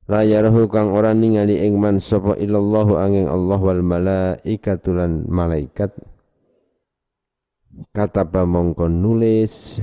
La 0.05 0.21
yarahu 0.21 0.69
kang 0.69 0.93
ora 0.93 1.17
ningali 1.17 1.65
ing 1.65 1.81
man 1.81 1.97
sapa 1.97 2.37
illallahu 2.37 3.01
angin 3.01 3.25
Allah 3.25 3.57
wal 3.57 3.81
malaikatulan 3.81 5.25
malaikat. 5.25 5.97
Kata 7.89 8.21
mongko 8.45 8.85
nulis 8.85 9.81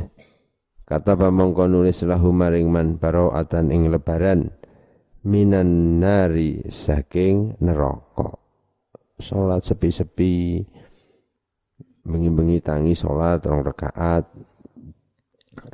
Kata 0.89 1.13
mongko 1.21 1.69
nulis 1.69 2.01
lahu 2.09 2.33
maring 2.33 2.73
man 2.73 2.97
atan 2.97 3.69
ing 3.69 3.93
lebaran 3.93 4.49
minan 5.29 6.01
nari 6.01 6.65
saking 6.65 7.61
neraka. 7.61 8.33
Salat 9.21 9.69
sepi-sepi 9.69 10.65
bengi-bengi 12.09 12.65
tangi 12.65 12.97
salat 12.97 13.45
rong 13.45 13.69
rakaat. 13.69 14.25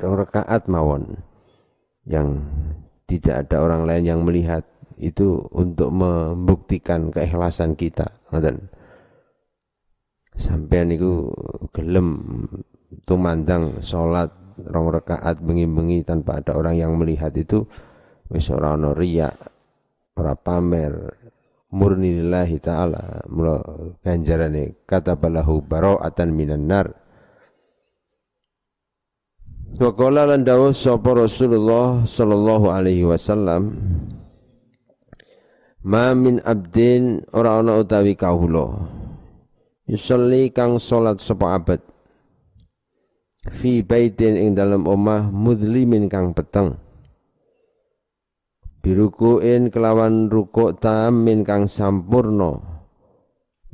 Rong 0.03 0.15
rakaat 0.19 0.67
mawon 0.67 1.15
yang 2.03 2.43
tidak 3.07 3.47
ada 3.47 3.63
orang 3.63 3.87
lain 3.87 4.03
yang 4.03 4.19
melihat 4.27 4.67
itu 4.99 5.47
untuk 5.55 5.95
membuktikan 5.95 7.07
keikhlasan 7.07 7.79
kita 7.79 8.19
ngoten 8.31 8.67
sampean 10.35 10.91
niku 10.91 11.31
gelem 11.71 12.19
tumandang 13.07 13.79
salat 13.79 14.44
rong 14.59 14.87
rakaat 14.95 15.43
bengi-bengi 15.43 16.07
tanpa 16.07 16.39
ada 16.39 16.55
orang 16.55 16.75
yang 16.79 16.95
melihat 16.95 17.35
itu 17.35 17.67
wis 18.31 18.47
ora 18.49 18.75
ana 18.75 18.95
riya 18.95 19.31
ora 20.15 20.33
pamer. 20.35 20.93
Murni 21.75 22.23
lillahi 22.23 22.55
taala 22.63 23.25
mula 23.27 23.59
ganjarane 23.99 24.87
kata 24.87 25.19
balahu 25.19 25.59
bara'atan 25.59 26.29
minan 26.31 26.71
nar. 26.71 26.87
Wa 29.75 29.91
qala 29.91 30.23
lan 30.23 30.47
dawuh 30.47 30.71
sapa 30.71 31.11
Rasulullah 31.11 32.07
sallallahu 32.07 32.71
alaihi 32.71 33.03
wasallam 33.03 33.75
Ma 35.85 36.17
min 36.17 36.41
abdin 36.41 37.21
ora 37.29 37.61
ana 37.61 37.77
utawi 37.77 38.17
kawula. 38.17 38.87
Yusolli 39.85 40.49
kang 40.49 40.81
salat 40.81 41.21
sapa 41.21 41.61
abad 41.61 41.77
fi 43.49 43.85
baitin 43.85 44.37
ing 44.37 44.49
dalam 44.57 44.89
omah 44.89 45.29
mudlimin 45.29 46.09
kang 46.09 46.33
peteng. 46.33 46.77
Birukuin 48.81 49.73
kelawan 49.73 50.29
rukuk 50.29 50.77
tamin 50.77 51.41
kang 51.41 51.65
sampurno 51.65 52.75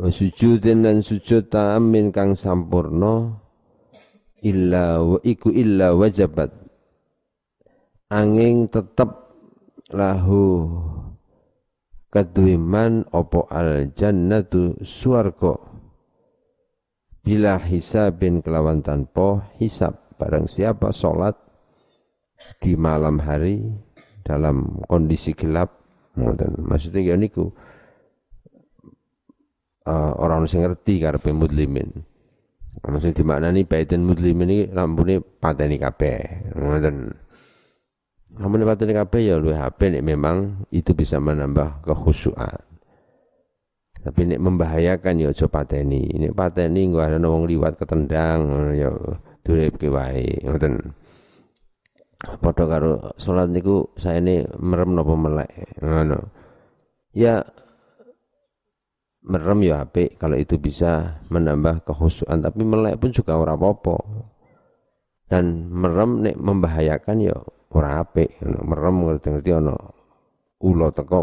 sujudin 0.09 0.81
dan 0.81 1.05
sujud 1.05 1.51
tamin 1.51 2.09
kang 2.09 2.33
sampurno 2.33 3.37
illa 4.41 4.97
wa 4.97 5.19
iku 5.21 5.53
illa 5.53 5.93
wajabat. 5.93 6.49
Angin 8.09 8.65
tetep 8.71 9.07
lahu 9.93 10.67
kaduiman 12.11 13.07
opo 13.13 13.47
al 13.47 13.91
jannatu 13.95 14.79
suarko 14.83 15.70
bila 17.21 17.61
hisabin 17.61 18.41
kelawan 18.41 18.81
tanpa 18.81 19.53
hisab 19.61 20.17
barang 20.17 20.49
siapa 20.49 20.89
sholat 20.89 21.37
di 22.57 22.73
malam 22.73 23.21
hari 23.21 23.61
dalam 24.25 24.81
kondisi 24.89 25.37
gelap 25.37 25.81
dan 26.17 26.57
maksudnya 26.65 27.13
ya 27.13 27.15
niku 27.17 27.53
uh, 29.85 30.13
orang 30.17 30.49
sing 30.49 30.65
ngerti 30.65 30.97
karepe 30.97 31.29
muslimin 31.29 31.89
maksudnya 32.81 33.17
di 33.21 33.25
mana 33.25 33.53
nih 33.53 33.65
baitin 33.69 34.01
muslimin 34.01 34.49
ini 34.49 34.59
lampune 34.73 35.21
pateni 35.21 35.77
kabeh 35.77 36.17
ngoten. 36.57 37.13
Lampune 38.41 38.63
pateni 38.65 38.93
kabeh 38.97 39.21
ya 39.21 39.35
luwih 39.37 39.59
HP 39.59 40.01
memang 40.01 40.65
itu 40.73 40.95
bisa 40.95 41.19
menambah 41.21 41.85
kekhusyuan 41.85 42.70
tapi 44.01 44.25
ini 44.25 44.35
membahayakan 44.41 45.21
ya 45.21 45.29
aja 45.29 45.45
pateni. 45.45 46.09
Ini 46.09 46.33
pateni 46.33 46.89
engko 46.89 47.05
ana 47.05 47.21
wong 47.21 47.45
liwat 47.45 47.77
ketendang 47.77 48.73
ya 48.73 48.89
duripke 49.45 49.93
wae 49.93 50.41
ngoten. 50.41 50.97
Padha 52.21 52.65
karo 52.65 53.13
salat 53.17 53.49
niku 53.49 53.93
saene 53.97 54.45
merem 54.57 54.97
napa 54.97 55.13
melek 55.13 55.53
ngono. 55.81 56.19
Ya 57.13 57.45
merem 59.21 59.61
ya 59.61 59.85
apik 59.85 60.17
kalau 60.17 60.33
itu 60.33 60.57
bisa 60.57 61.21
menambah 61.29 61.85
kehusuan 61.85 62.41
tapi 62.41 62.65
melek 62.65 62.97
pun 62.97 63.13
juga 63.13 63.37
ora 63.37 63.53
apa-apa. 63.53 63.97
Dan 65.29 65.69
merem 65.69 66.25
nek 66.25 66.41
membahayakan 66.41 67.17
ya 67.21 67.37
ora 67.69 68.01
apik. 68.01 68.41
Merem 68.41 69.05
ngerti-ngerti 69.05 69.49
ana 69.53 69.77
ulo 70.61 70.89
teko 70.89 71.21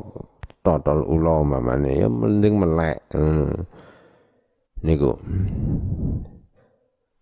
totol 0.68 1.08
ula 1.08 1.40
mamane 1.40 2.04
ya 2.04 2.08
mending 2.12 2.54
melek. 2.60 3.00
Hmm. 3.16 3.64
niku. 4.84 5.16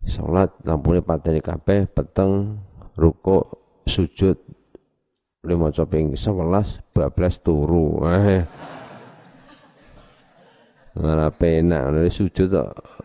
Salat 0.06 0.50
lampune 0.62 1.02
pateni 1.02 1.38
kabeh 1.42 1.86
peteng 1.90 2.62
ruko 2.98 3.46
sujud 3.86 4.38
lima 5.46 5.70
coping 5.70 6.18
sebelas 6.18 6.82
bablas 6.90 7.38
turu. 7.42 8.02
Malah 10.96 11.28
penak 11.28 11.92
dari 11.92 12.08
sujud 12.08 12.48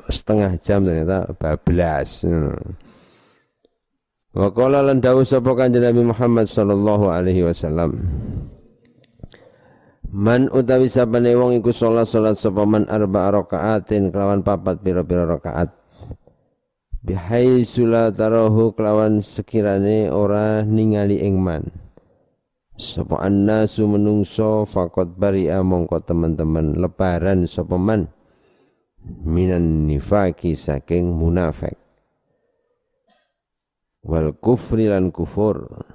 setengah 0.08 0.56
jam 0.64 0.88
ternyata 0.88 1.28
bablas. 1.36 2.24
Wa 4.32 4.48
qala 4.48 4.80
lan 4.80 5.04
dawuh 5.04 5.28
sapa 5.28 5.52
kanjeng 5.52 5.84
Nabi 5.84 6.08
Muhammad 6.08 6.48
sallallahu 6.48 7.12
alaihi 7.12 7.44
wasallam 7.44 8.00
Man 10.12 10.52
utawi 10.52 10.92
sabane 10.92 11.32
wong 11.40 11.64
iku 11.64 11.72
salat 11.72 12.04
salat 12.04 12.36
sapa 12.36 12.68
man 12.68 12.84
arba 12.92 13.32
rakaatin 13.32 14.12
kelawan 14.12 14.44
papat 14.44 14.84
pira-pira 14.84 15.24
rakaat. 15.24 15.72
Bihai 17.00 17.64
la 17.88 18.12
tarahu 18.12 18.76
kelawan 18.76 19.24
sekirane 19.24 20.12
ora 20.12 20.68
ningali 20.68 21.24
ing 21.24 21.40
man. 21.40 21.64
Sapa 22.76 23.24
annasu 23.24 23.88
menungso 23.88 24.68
fakot 24.68 25.16
baria 25.16 25.64
mongko 25.64 26.04
teman-teman 26.04 26.76
lebaran 26.76 27.48
sapa 27.48 27.80
man? 27.80 28.12
Minan 29.24 29.88
nifaki 29.88 30.60
saking 30.60 31.08
munafik. 31.08 31.80
Wal 34.04 34.36
kufri 34.36 34.92
lan 34.92 35.16
kufur 35.16 35.88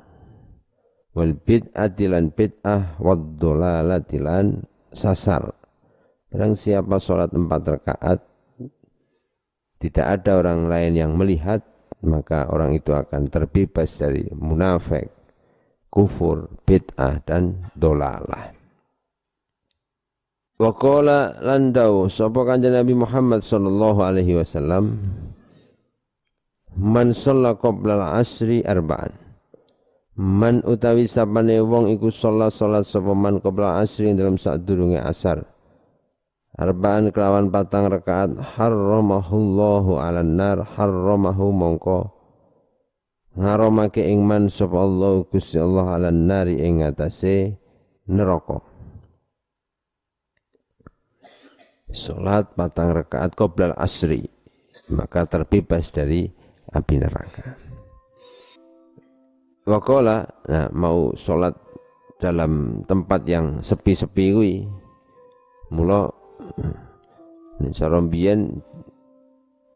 wal 1.16 1.32
bid'ati 1.32 2.12
lan 2.12 2.28
bid'ah 2.28 3.00
wad 3.00 3.40
dolalati 3.40 4.20
lan 4.20 4.60
sasar. 4.92 5.48
Barang 6.28 6.52
siapa 6.52 7.00
sholat 7.00 7.32
empat 7.32 7.62
rakaat 7.64 8.20
tidak 9.80 10.06
ada 10.20 10.44
orang 10.44 10.68
lain 10.68 10.92
yang 10.92 11.12
melihat 11.16 11.64
maka 12.04 12.44
orang 12.52 12.76
itu 12.76 12.92
akan 12.92 13.32
terbebas 13.32 13.96
dari 13.96 14.28
munafik, 14.36 15.08
kufur, 15.88 16.52
bid'ah 16.68 17.24
dan 17.24 17.72
dolalah. 17.72 18.52
Wa 20.56 20.72
qala 20.76 21.40
landau 21.40 22.08
sapa 22.12 22.44
kanjeng 22.44 22.76
Nabi 22.76 22.96
Muhammad 22.96 23.44
sallallahu 23.44 24.00
alaihi 24.04 24.40
wasallam 24.40 24.96
Man 26.76 27.16
qabla 27.16 27.92
al-asri 27.96 28.60
arba'an 28.60 29.25
Man 30.16 30.64
utawi 30.64 31.04
sapane 31.04 31.60
wong 31.60 31.92
iku 31.92 32.08
sholat 32.08 32.48
sholat 32.48 32.88
sapa 32.88 33.12
man 33.12 33.36
qabla 33.36 33.84
asri 33.84 34.16
dalam 34.16 34.40
sadurunge 34.40 34.96
asar. 34.96 35.44
Arbaan 36.56 37.12
kelawan 37.12 37.52
patang 37.52 37.92
rakaat 37.92 38.32
harramahullahu 38.56 40.00
ala 40.00 40.24
nar 40.24 40.64
harramahu 40.64 41.52
mongko 41.52 42.16
ngaramake 43.36 44.08
ing 44.08 44.24
man 44.24 44.48
sapa 44.48 44.80
Allah 44.80 45.20
Gusti 45.28 45.60
Allah 45.60 45.84
ala 46.00 46.08
nari 46.08 46.64
ing 46.64 46.80
atase 46.80 47.60
neraka. 48.08 48.64
Salat 51.92 52.56
patang 52.56 52.96
rakaat 52.96 53.36
qoblal 53.36 53.76
asri 53.76 54.24
maka 54.88 55.28
terbebas 55.28 55.92
dari 55.92 56.24
api 56.72 56.94
neraka. 56.96 57.65
Wakola, 59.66 60.22
nah 60.46 60.70
mau 60.70 61.10
sholat 61.18 61.50
dalam 62.22 62.86
tempat 62.86 63.26
yang 63.26 63.66
sepi-sepi 63.66 64.24
kuwi. 64.30 64.54
Mula 65.74 66.06
mbiyen 68.06 68.62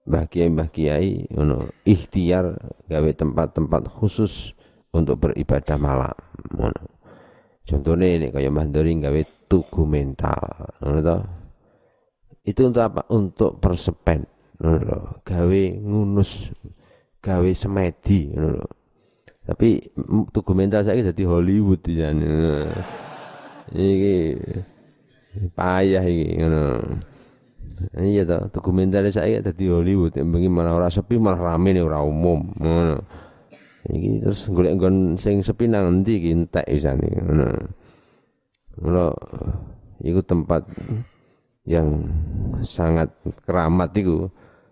Mbah 0.07 0.31
Kiai 0.31 0.46
Mbah 0.46 0.70
Kiai 0.70 1.26
ngono 1.35 1.66
ikhtiar 1.83 2.55
gawe 2.87 3.11
tempat-tempat 3.18 3.90
khusus 3.90 4.55
untuk 4.94 5.26
beribadah 5.26 5.74
malam. 5.74 6.14
Ngono. 6.55 6.83
Contohnya 7.66 8.07
ini 8.14 8.26
kayak 8.31 8.55
Mbah 8.55 8.66
Dori 8.70 8.94
gawe 8.94 9.22
tugu 9.50 9.83
mental, 9.90 10.70
ngono 10.87 11.18
Itu 12.46 12.70
untuk 12.70 12.83
apa? 12.87 13.11
Untuk 13.11 13.59
persepen, 13.59 14.22
ngono 14.62 15.18
Gawe 15.26 15.62
ngunus, 15.83 16.55
gawe 17.18 17.50
semedi, 17.50 18.31
ngono 18.38 18.79
tapi 19.44 19.83
dokumenter 20.31 20.85
saya 20.85 21.00
jadi 21.12 21.22
Hollywood 21.26 21.83
ya. 21.88 22.12
Iki 23.70 24.16
payah 25.55 26.05
iki 26.05 26.26
ngono. 26.42 26.64
Iya 27.96 28.29
toh, 28.29 28.53
dokumenter 28.53 29.09
saya 29.09 29.40
jadi 29.40 29.64
Hollywood, 29.72 30.12
bengi 30.12 30.53
malah 30.53 30.76
ora 30.76 30.92
sepi 30.92 31.16
malah 31.16 31.57
rame 31.57 31.72
nih 31.72 31.85
ora 31.85 32.05
umum 32.05 32.53
ngono. 32.61 33.00
Iki 33.88 34.20
terus 34.20 34.44
golek 34.53 34.76
nggon 34.76 35.16
sing 35.16 35.40
sepi 35.40 35.64
nang 35.64 35.88
endi 35.88 36.20
iki 36.20 36.31
entek 36.37 36.68
wisane 36.68 37.09
ngono. 37.09 37.48
Ngono 38.81 39.07
iku 40.05 40.20
tempat 40.20 40.68
yang 41.64 42.05
sangat 42.61 43.12
keramat 43.44 43.92
itu 43.96 44.29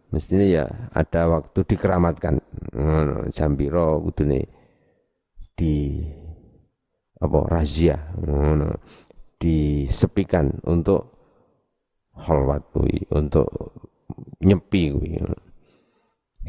mestinya 0.09 0.45
ya 0.45 0.65
ada 0.93 1.29
waktu 1.29 1.65
dikeramatkan 1.69 2.41
ngono 2.73 3.29
jam 3.33 3.53
piro 3.57 4.01
kudune 4.05 4.58
di 5.59 5.99
apa 7.19 7.39
razia 7.51 7.99
disepikan 9.43 10.55
untuk 10.63 11.19
halwat 12.15 12.63
kuwi 12.71 13.03
untuk 13.11 13.51
nyepi 14.39 14.95
kuwi. 14.95 15.19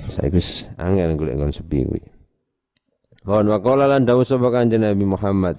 Saya 0.05 0.29
angel 0.77 1.17
golek 1.17 1.35
ngon 1.41 1.53
sepi 1.53 1.85
kuwi. 1.89 2.01
Wan 3.25 3.49
wa 3.49 3.57
qala 3.59 3.89
lan 3.89 4.05
dawuh 4.05 4.23
sapa 4.23 4.47
kanjeng 4.53 4.85
Nabi 4.85 5.03
Muhammad 5.03 5.57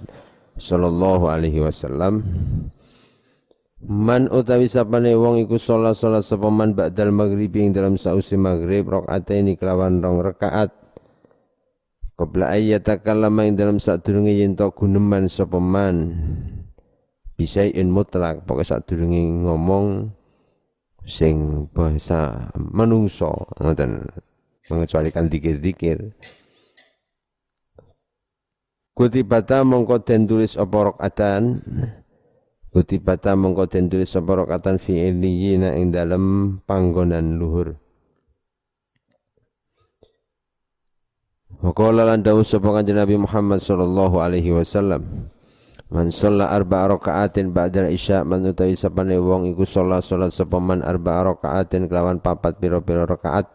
sallallahu 0.57 1.29
alaihi 1.29 1.61
wasallam 1.61 2.25
Man 3.81 4.29
utawi 4.29 4.69
sapane 4.69 5.17
wong 5.17 5.41
iku 5.41 5.57
salat 5.57 5.97
salat 5.97 6.21
sapa 6.21 6.53
man 6.53 6.77
ba'dal 6.77 7.17
maghribi 7.17 7.65
ing 7.65 7.73
dalam 7.73 7.97
sausi 7.97 8.37
maghrib 8.37 8.85
rakaat 8.93 9.57
kelawan 9.57 10.05
rong 10.05 10.21
rakaat 10.21 10.69
Qabla 12.21 12.53
ayyatakallama 12.53 13.49
ing 13.49 13.57
dalam 13.57 13.81
sadurunge 13.81 14.37
yen 14.37 14.53
to 14.53 14.69
guneman 14.77 15.25
sapa 15.25 15.57
man. 15.57 16.21
Bisain 17.33 17.89
mutlak 17.89 18.45
pokoke 18.45 18.69
sadurunge 18.69 19.25
ngomong 19.49 20.13
sing 21.09 21.65
bahasa 21.73 22.53
manungso 22.61 23.49
ngoten. 23.57 24.05
Mengecualikan 24.69 25.33
dikir-dikir. 25.33 26.13
Kutibata 28.93 29.65
mongko 29.65 30.05
den 30.05 30.29
tulis 30.29 30.61
apa 30.61 30.93
rakaatan? 30.93 31.65
Kutibata 32.69 33.33
mongko 33.33 33.65
den 33.65 33.89
tulis 33.89 34.13
apa 34.13 34.45
rakaatan 34.45 34.77
fi 34.77 35.09
iliyina 35.09 35.73
ing 35.73 35.89
dalem 35.89 36.61
panggonan 36.69 37.41
luhur 37.41 37.81
Wa 41.59 41.75
qala 41.75 42.07
lan 42.07 42.23
dawuh 42.23 42.47
sapa 42.47 42.71
Nabi 42.87 43.19
Muhammad 43.19 43.59
sallallahu 43.59 44.23
alaihi 44.23 44.55
wasallam 44.55 45.31
Man 45.91 46.07
sholla 46.07 46.55
arba 46.55 46.87
rakaatin 46.87 47.51
ba'da 47.51 47.91
isya 47.91 48.23
man 48.23 48.47
utawi 48.47 48.79
sapane 48.79 49.19
wong 49.19 49.51
iku 49.51 49.67
sholat 49.67 50.07
sholat 50.07 50.31
sapa 50.31 50.63
man 50.63 50.87
arba 50.87 51.27
rakaatin 51.27 51.91
kelawan 51.91 52.23
papat 52.23 52.63
pira-pira 52.63 53.03
rakaat. 53.11 53.51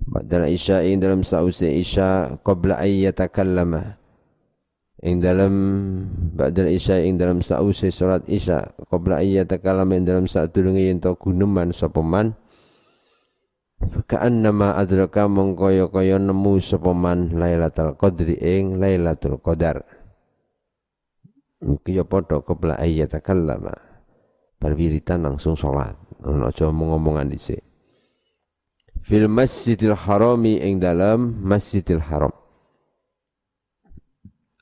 Ba'da 0.00 0.48
isya 0.48 0.80
ing 0.80 1.04
dalam 1.04 1.20
sause 1.20 1.68
isya 1.68 2.40
qabla 2.40 2.80
ay 2.80 3.04
yatakallama. 3.04 4.00
Ing 5.04 5.20
dalam 5.20 5.52
ba'da 6.32 6.64
isya 6.72 7.04
ing 7.04 7.20
dalam 7.20 7.44
sause 7.44 7.92
salat 7.92 8.24
isya 8.32 8.72
qabla 8.88 9.20
ay 9.20 9.44
yatakallama 9.44 9.92
ing 10.00 10.08
dalam 10.08 10.24
sadurunge 10.24 10.88
yen 10.88 11.04
to 11.04 11.12
guneman 11.20 11.68
sapa 11.76 12.00
man 12.00 12.32
Ka'an 13.82 14.46
nama 14.46 14.78
adraka 14.78 15.26
mongkoyo 15.26 15.90
koyo 15.90 16.16
nemu 16.20 16.62
sopoman 16.62 17.34
Lailatul 17.34 17.98
Qadri 17.98 18.38
ing 18.38 18.78
Lailatul 18.78 19.42
Qadar. 19.42 19.82
Iki 21.62 21.98
ya 21.98 22.04
padha 22.06 22.42
kebla 22.42 22.78
ayyatakallama. 22.78 23.74
Berwiritan 24.58 25.26
langsung 25.26 25.58
sholat. 25.58 25.98
Ono 26.22 26.46
aja 26.46 26.70
ngomongan 26.70 27.34
dhisik. 27.34 27.62
Fil 29.02 29.26
Masjidil 29.26 29.98
Harami 29.98 30.62
ing 30.62 30.78
dalam 30.78 31.42
Masjidil 31.42 31.98
Haram. 31.98 32.30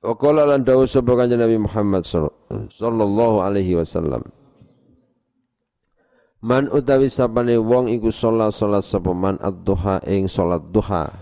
Wa 0.01 0.17
qala 0.17 0.49
lan 0.49 0.65
dawuh 0.65 0.89
sapa 0.89 1.13
Nabi 1.29 1.61
Muhammad 1.61 2.09
sallallahu 2.09 3.45
alaihi 3.45 3.77
wasallam. 3.77 4.25
Man 6.41 6.73
utawi 6.73 7.13
sapane 7.13 7.61
wong 7.61 7.93
iku 7.93 8.09
salat 8.09 8.57
salat 8.57 8.81
sapa 8.81 9.13
man 9.13 9.37
ad-duha 9.45 10.01
ing 10.09 10.25
salat 10.25 10.65
duha. 10.73 11.13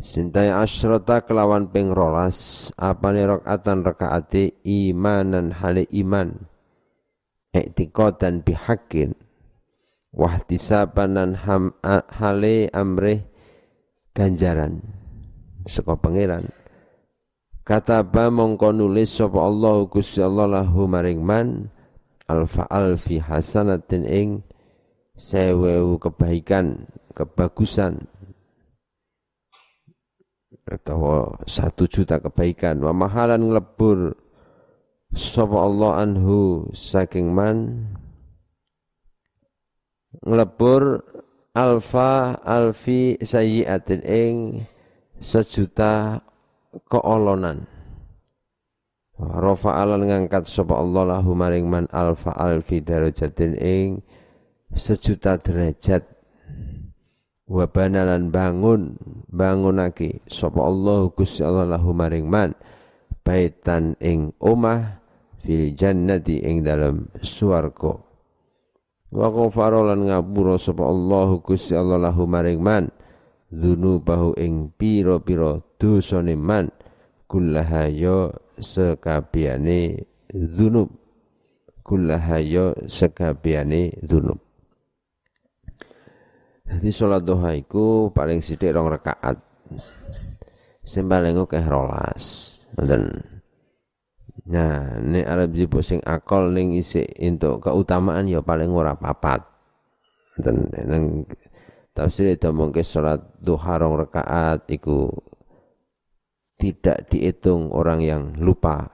Sintai 0.00 0.50
asyrata 0.50 1.22
kelawan 1.22 1.70
ping 1.70 1.94
rolas 1.94 2.70
apane 2.74 3.22
rakaatan 3.22 3.86
rakaate 3.86 4.58
imanan 4.66 5.54
hale 5.54 5.86
iman. 5.94 6.50
Iktikodan 7.54 8.42
bihakin. 8.42 9.14
Wahtisabanan 10.10 11.38
ham 11.46 11.70
hale 11.86 12.66
amrih 12.74 13.30
ganjaran 14.10 14.82
saka 15.70 15.94
pangeran 15.94 16.50
Kataba 17.62 18.26
mongko 18.26 18.74
nulis 18.74 19.14
sapa 19.14 19.38
Allah 19.38 19.86
Gusti 19.86 20.18
Allah 20.18 20.50
lahu 20.50 20.90
maring 20.90 21.22
man 21.22 21.70
alfa 22.30 22.64
alfi 22.70 23.18
hasanatin 23.18 24.06
ing 24.06 24.28
sewewu 25.18 25.98
kebaikan, 25.98 26.86
kebagusan. 27.12 28.06
Atau 30.70 31.34
satu 31.50 31.90
juta 31.90 32.22
kebaikan. 32.22 32.78
Wa 32.78 32.94
mahalan 32.94 33.50
nglebur 33.50 34.14
sapa 35.10 35.58
Allah 35.58 36.06
anhu 36.06 36.70
saking 36.70 37.34
man. 37.34 37.90
Nglebur 40.22 41.02
alfa 41.58 42.38
alfi 42.46 43.18
sayyiatin 43.18 44.06
ing 44.06 44.34
sejuta 45.18 46.22
keolonan 46.86 47.79
Rafa 49.20 49.76
alan 49.84 50.08
ngangkat 50.08 50.48
sapa 50.48 50.80
Allah 50.80 51.20
lahu 51.20 51.36
maring 51.36 51.68
man 51.68 51.84
alfa 51.92 52.32
alfi 52.40 52.80
darajatin 52.80 53.52
ing 53.60 54.00
sejuta 54.72 55.36
derajat. 55.36 56.08
Wa 57.44 57.68
banalan 57.68 58.32
bangun 58.32 58.96
bangunake 59.28 60.24
sapa 60.24 60.64
Allah 60.64 61.12
Gusti 61.12 61.44
Allah 61.44 61.68
lahu 61.68 61.92
maring 61.92 62.32
man 62.32 62.56
baitan 63.20 63.92
ing 64.00 64.32
omah 64.40 65.04
fil 65.44 65.76
jannati 65.76 66.40
ing 66.40 66.64
dalam 66.64 67.12
swarga. 67.20 68.00
Wa 69.12 69.28
ghafara 69.28 69.84
lan 69.84 70.08
ngapura 70.08 70.56
sapa 70.56 70.88
Allah 70.88 71.28
Gusti 71.44 71.76
Allah 71.76 72.00
lahu 72.00 72.24
maring 72.24 72.62
man 72.64 72.88
dzunubahu 73.52 74.32
ing 74.40 74.72
pira-pira 74.80 75.60
dosane 75.76 76.38
man 76.40 76.72
kullaha 77.30 77.86
ya 77.86 78.34
sekabiane 78.58 80.02
dzunub 80.34 80.90
kullaha 81.86 82.42
ya 82.42 82.74
sekabiane 82.90 83.94
dzunub 84.02 84.50
Jadi 86.70 86.86
sholat 86.94 87.26
duha 87.26 87.58
iku 87.58 88.14
paling 88.14 88.38
sithik 88.38 88.70
rong 88.70 88.94
rakaat. 88.94 89.42
Sing 90.86 91.10
paling 91.10 91.34
akeh. 91.34 91.66
Nah, 94.50 94.94
nek 95.02 95.26
arep 95.26 95.50
jipuk 95.50 95.82
sing 95.82 95.98
akol 96.06 96.54
ning 96.54 96.78
isik 96.78 97.10
entuk 97.18 97.66
keutamaan 97.66 98.30
ya 98.30 98.38
paling 98.38 98.70
ora 98.70 98.94
papat. 98.94 99.42
Ngoten 100.38 100.56
nang 100.86 101.04
Tafsir 101.90 102.30
itu 102.30 102.54
mungkin 102.54 102.86
sholat 102.86 103.18
duha 103.42 103.74
rong 103.82 104.06
rakaat 104.06 104.62
itu 104.70 105.10
tidak 106.60 107.08
dihitung 107.08 107.72
orang 107.72 108.04
yang 108.04 108.22
lupa. 108.36 108.92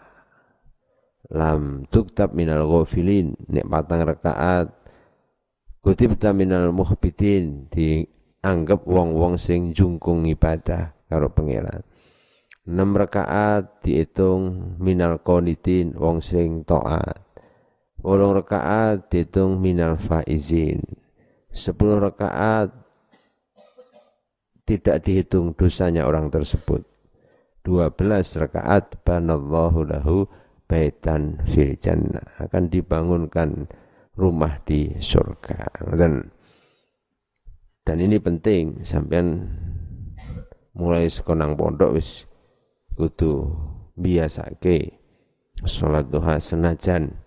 Lam 1.35 1.91
tuktab 1.91 2.31
minal 2.39 2.63
ghafilin 2.71 3.35
nek 3.51 3.67
patang 3.67 4.07
rakaat 4.07 4.71
kutibta 5.83 6.31
minal 6.31 6.71
muhbitin 6.71 7.67
dianggap 7.67 8.87
wong-wong 8.87 9.35
sing 9.35 9.75
jungkung 9.75 10.23
ibadah 10.31 10.95
karo 11.11 11.27
pangeran. 11.27 11.83
6 12.67 12.75
rakaat 12.75 13.83
dihitung 13.83 14.75
minal 14.83 15.23
qanitin 15.23 15.95
wong 15.95 16.19
sing 16.19 16.67
taat. 16.67 17.23
8 18.03 18.39
rakaat 18.43 19.07
dihitung 19.11 19.59
minal 19.59 19.99
faizin. 19.99 20.83
10 21.55 21.75
rakaat 21.79 22.75
tidak 24.67 25.07
dihitung 25.07 25.55
dosanya 25.55 26.11
orang 26.11 26.27
tersebut. 26.27 26.83
12 27.67 27.99
rakaat 28.47 29.03
banallahu 29.03 29.83
lahu 29.91 30.31
baitan 30.71 31.43
fil 31.43 31.75
jannah. 31.75 32.23
Akan 32.39 32.71
dibangunkan 32.71 33.67
rumah 34.15 34.63
di 34.63 34.95
surga. 34.95 35.83
Dan 35.99 36.31
dan 37.83 37.99
ini 37.99 38.23
penting. 38.23 38.87
Sampean 38.87 39.51
mulai 40.79 41.11
sekonang 41.11 41.59
pondok 41.59 41.99
wis 41.99 42.31
kudu 42.95 43.51
biasake 43.99 45.03
salat 45.67 46.07
duha 46.07 46.39
senajan. 46.39 47.19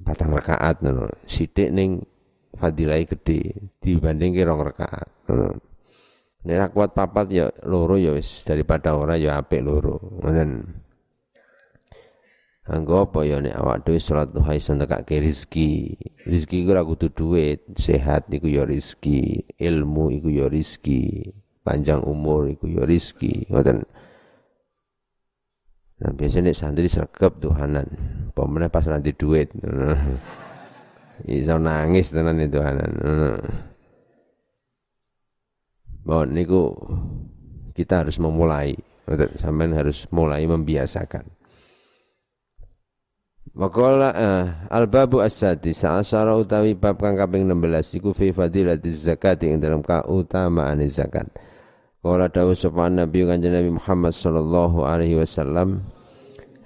Batang 0.00 0.32
rakaat 0.32 0.80
ngono. 0.80 1.12
Sithik 1.28 1.68
ning 1.68 2.00
fadilai 2.56 3.04
gede 3.04 3.68
dibanding 3.84 4.32
rong 4.48 4.64
rakaat 4.64 5.12
Nek 6.44 6.76
kuat 6.76 6.92
papat 6.92 7.26
ya 7.32 7.48
loro 7.64 7.96
ya 7.96 8.12
wis 8.12 8.44
daripada 8.44 8.92
ora 8.92 9.16
ya 9.16 9.40
apik 9.40 9.64
loro. 9.64 9.96
Ngoten. 10.20 10.84
Anggo 12.64 13.08
apa 13.08 13.24
ya 13.28 13.44
nek 13.44 13.56
awak 13.60 13.84
dhewe 13.84 14.00
salat 14.00 14.32
duha 14.32 14.52
iso 14.56 14.76
nekake 14.76 15.24
rezeki. 15.24 15.96
Rezeki 16.28 16.64
iku 16.64 16.70
ora 16.72 16.84
kudu 16.84 17.12
dhuwit, 17.12 17.76
sehat 17.76 18.28
iku 18.32 18.48
ya 18.48 18.64
rezeki, 18.64 19.52
ilmu 19.60 20.08
iku 20.16 20.32
ya 20.32 20.48
rezeki, 20.48 21.32
panjang 21.60 22.00
umur 22.04 22.48
iku 22.48 22.68
ya 22.68 22.84
rezeki. 22.88 23.48
Ngoten. 23.48 23.84
Nah, 26.04 26.12
biasanya 26.12 26.52
nek 26.52 26.56
santri 26.56 26.88
sregep 26.88 27.40
tuhanan. 27.40 27.88
Pemene 28.36 28.68
pas 28.68 28.84
nanti 28.84 29.16
duit. 29.16 29.48
Iso 31.24 31.56
nangis 31.56 32.12
tenan 32.12 32.40
itu 32.40 32.60
tuhanan. 32.60 32.92
Bahwa 36.04 36.24
niku 36.28 36.72
kita 37.74 38.04
harus 38.04 38.20
memulai 38.20 38.76
sampai 39.36 39.72
harus 39.74 40.08
mulai 40.12 40.44
membiasakan 40.48 41.24
Waqala 43.54 44.10
uh, 44.10 44.44
al-babu 44.66 45.22
as-sadis 45.22 45.86
utawi 45.86 46.74
bab 46.74 46.98
kang 46.98 47.14
kaping 47.14 47.46
16 47.46 48.02
iku 48.02 48.10
fi 48.10 48.34
fadilatiz 48.34 49.06
zakat 49.06 49.46
ing 49.46 49.62
dalam 49.62 49.78
keutamaan 49.78 50.82
zakat. 50.90 51.30
Qala 52.02 52.26
dawuh 52.26 52.58
sapa 52.58 52.90
Nabi 52.90 53.22
Kanjeng 53.22 53.54
Nabi 53.54 53.78
Muhammad 53.78 54.10
sallallahu 54.10 54.82
alaihi 54.82 55.16
wasallam 55.16 55.86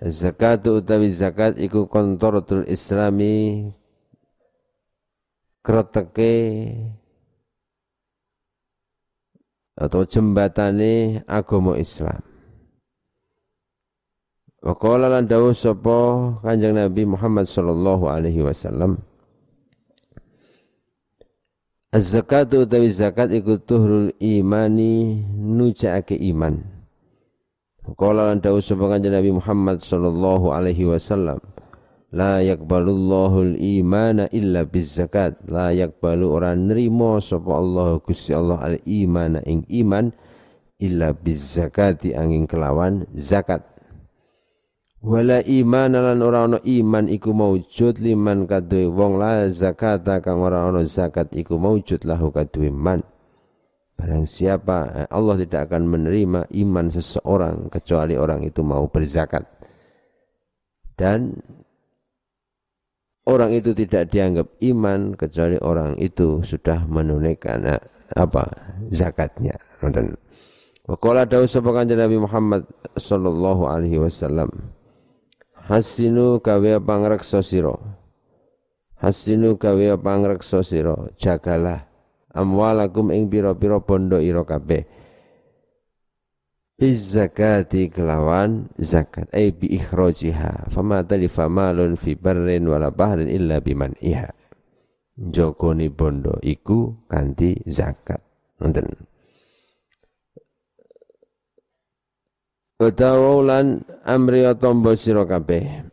Zakat 0.01 0.64
utawi 0.64 1.12
zakat 1.12 1.61
iku 1.61 1.90
kontoratul 1.90 2.64
islami 2.70 3.68
kreteke 5.61 6.35
atau 9.79 10.03
jembatane 10.03 11.23
agama 11.31 11.79
Islam. 11.79 12.19
Wa 14.59 14.75
qala 14.75 15.07
lan 15.07 15.31
dawuh 15.31 15.55
sapa 15.55 16.35
Kanjeng 16.43 16.75
Nabi 16.75 17.07
Muhammad 17.07 17.47
sallallahu 17.47 18.11
alaihi 18.11 18.43
wasallam 18.43 18.99
Az-zakatu 21.95 22.67
utawi 22.67 22.91
zakat 22.91 23.31
iku 23.33 23.57
tuhrul 23.62 24.12
imani 24.21 25.25
nujaake 25.38 26.19
iman. 26.35 26.61
Qala 27.95 28.35
lan 28.35 28.43
dawuh 28.43 28.59
sapa 28.59 28.91
Kanjeng 28.91 29.14
Nabi 29.14 29.31
Muhammad 29.31 29.79
sallallahu 29.79 30.51
alaihi 30.51 30.91
wasallam 30.91 31.38
La 32.09 32.40
yakbalullahu 32.40 33.53
al-imana 33.53 34.33
illa 34.33 34.64
zakat. 34.81 35.44
La 35.44 35.77
yakbalu 35.77 36.25
orang 36.25 36.73
nerimo 36.73 37.21
sapa 37.21 37.53
Allah 37.53 38.01
Gusti 38.01 38.33
Allah 38.33 38.64
al-imana 38.64 39.44
ing 39.44 39.68
iman 39.68 40.09
illa 40.81 41.12
zakati 41.37 42.16
angin 42.16 42.49
kelawan 42.49 43.05
zakat. 43.12 43.61
Wala 44.99 45.44
iman 45.47 45.94
lan 45.94 46.18
ora 46.25 46.49
ana 46.49 46.59
iman 46.64 47.07
iku 47.07 47.31
maujud 47.31 48.03
liman 48.03 48.51
kadue 48.51 48.90
wong 48.90 49.14
la 49.14 49.47
zakata 49.47 50.18
kang 50.18 50.42
ora 50.42 50.66
ana 50.66 50.83
zakat 50.83 51.31
iku 51.37 51.55
maujud 51.55 52.03
lahu 52.03 52.35
kadue 52.35 52.73
man. 52.73 53.05
Barang 53.94 54.27
siapa 54.27 54.79
eh, 55.05 55.09
Allah 55.11 55.38
tidak 55.38 55.71
akan 55.71 55.83
menerima 55.87 56.40
iman 56.51 56.87
seseorang 56.88 57.68
kecuali 57.71 58.16
orang 58.16 58.42
itu 58.47 58.64
mau 58.64 58.87
berzakat. 58.90 59.47
Dan 60.99 61.35
orang 63.29 63.53
itu 63.53 63.77
tidak 63.77 64.09
dianggap 64.09 64.49
iman 64.64 65.12
kecuali 65.12 65.61
orang 65.61 66.01
itu 66.01 66.41
sudah 66.41 66.88
menunaikan 66.88 67.61
eh, 67.69 67.83
apa 68.17 68.49
zakatnya. 68.88 69.55
Nonton. 69.85 70.17
Waqala 70.88 71.29
dawu 71.29 71.45
sapa 71.45 71.85
Nabi 71.85 72.17
Muhammad 72.17 72.64
sallallahu 72.97 73.69
alaihi 73.69 74.01
wasallam 74.01 74.49
Hasinu 75.69 76.41
kawe 76.41 76.81
pangreksa 76.81 77.45
sira? 77.45 77.77
Hasinu 78.97 79.61
kawe 79.61 80.01
pangreksa 80.01 80.64
sira? 80.64 80.97
Jagalah 81.21 81.85
amwalakum 82.33 83.12
ing 83.12 83.29
pira-pira 83.29 83.77
bondo 83.85 84.17
ira 84.17 84.49
kabeh 84.49 84.88
Bizzakati 86.79 87.91
kelawan 87.91 88.71
zakat. 88.79 89.27
Ay 89.35 89.51
bi 89.51 89.75
ikhrajiha. 89.75 90.71
Fama 90.71 91.03
talifa 91.03 91.51
malun 91.51 91.99
fi 91.99 92.14
barrin 92.14 92.71
wala 92.71 92.95
bahrin 92.95 93.27
illa 93.27 93.59
biman 93.59 93.99
iha 93.99 94.31
jogoni 95.19 95.91
bondo 95.91 96.38
iku 96.38 96.95
kanthi 97.11 97.59
zakat. 97.67 98.23
Ngoten 98.62 98.87
Wadawulan 102.79 103.83
amriya 104.07 104.55
tombo 104.55 104.95
sira 104.95 105.27
kabeh. 105.27 105.91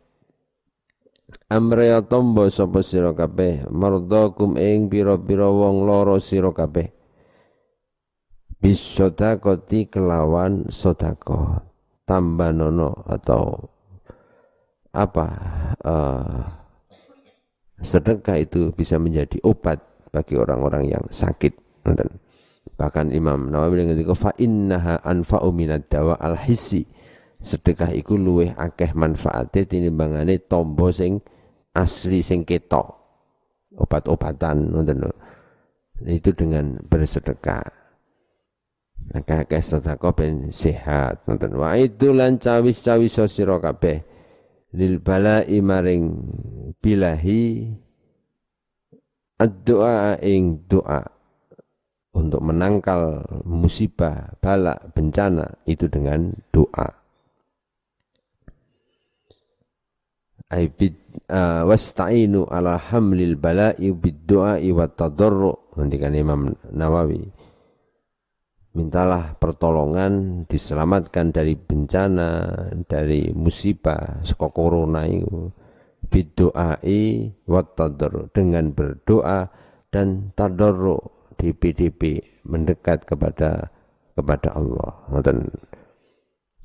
Amriya 1.50 1.98
tombo 2.06 2.46
sapa 2.46 2.78
sira 2.86 3.10
kabeh, 3.10 3.66
mardakum 3.74 4.54
ing 4.54 4.86
pira-pira 4.86 5.50
wong 5.50 5.82
loro 5.82 6.22
sira 6.22 6.54
kabeh. 6.54 6.95
Bisodakoti 8.66 9.86
kelawan 9.86 10.66
sodako 10.66 11.54
tambanono 12.02 12.98
atau 13.06 13.62
apa 14.90 15.26
uh, 15.86 16.42
sedekah 17.78 18.42
itu 18.42 18.74
bisa 18.74 18.98
menjadi 18.98 19.38
obat 19.46 19.78
bagi 20.10 20.34
orang-orang 20.34 20.98
yang 20.98 21.04
sakit. 21.06 21.54
Bahkan 22.74 23.14
Imam 23.14 23.54
Nawawi 23.54 23.86
itu 23.86 24.10
fa 24.18 24.34
innaha 24.34 24.98
anfa'u 24.98 25.54
minad 25.54 25.86
dawa 25.86 26.18
al 26.18 26.34
hissi. 26.34 26.82
Sedekah 27.38 27.94
iku 27.94 28.18
luweh 28.18 28.50
akeh 28.50 28.98
manfaate 28.98 29.62
tinimbangane 29.70 30.42
tombo 30.42 30.90
sing 30.90 31.22
asli 31.70 32.18
sing 32.18 32.42
ketok. 32.42 32.98
Obat-obatan 33.78 34.74
ngoten 34.74 35.06
Itu 36.02 36.34
dengan 36.34 36.82
bersedekah. 36.82 37.85
Maka 39.14 39.46
akeh 39.46 39.62
sedekah 39.62 40.12
ben 40.12 40.50
sehat 40.50 41.24
ngoten. 41.24 41.56
Wa 41.56 41.78
itu 41.78 42.10
lan 42.12 42.36
cawis-cawis 42.36 43.16
sira 43.30 43.56
kabeh 43.62 44.02
lil 44.76 45.00
bala'i 45.00 45.62
maring 45.64 46.04
bilahi 46.84 47.70
ad-doa 49.40 50.20
ing 50.20 50.68
doa 50.68 51.00
untuk 52.16 52.40
menangkal 52.40 53.24
musibah, 53.44 54.32
bala, 54.40 54.72
bencana 54.96 55.44
itu 55.68 55.84
dengan 55.84 56.32
doa. 56.48 56.88
Aibid 60.46 60.96
uh, 61.28 61.68
wasta'inu 61.68 62.48
ala 62.48 62.80
hamlil 62.80 63.36
bala'i 63.36 63.92
bid 63.92 64.24
doa'i 64.24 64.72
wa 64.72 64.88
tadarru. 64.88 65.76
Nantikan 65.76 66.16
Imam 66.16 66.56
Nawawi 66.72 67.35
mintalah 68.76 69.32
pertolongan 69.40 70.44
diselamatkan 70.44 71.32
dari 71.32 71.56
bencana 71.56 72.44
dari 72.84 73.32
musibah 73.32 74.20
saka 74.20 74.52
corona 74.52 75.08
itu 75.08 75.48
bidoai 76.12 77.32
wa 77.48 77.62
dengan 78.36 78.70
berdoa 78.76 79.48
dan 79.88 80.30
tadarru 80.36 81.00
DP-DP 81.40 82.20
mendekat 82.44 83.08
kepada 83.08 83.72
kepada 84.12 84.52
Allah. 84.52 84.92
Ngoten. 85.08 85.50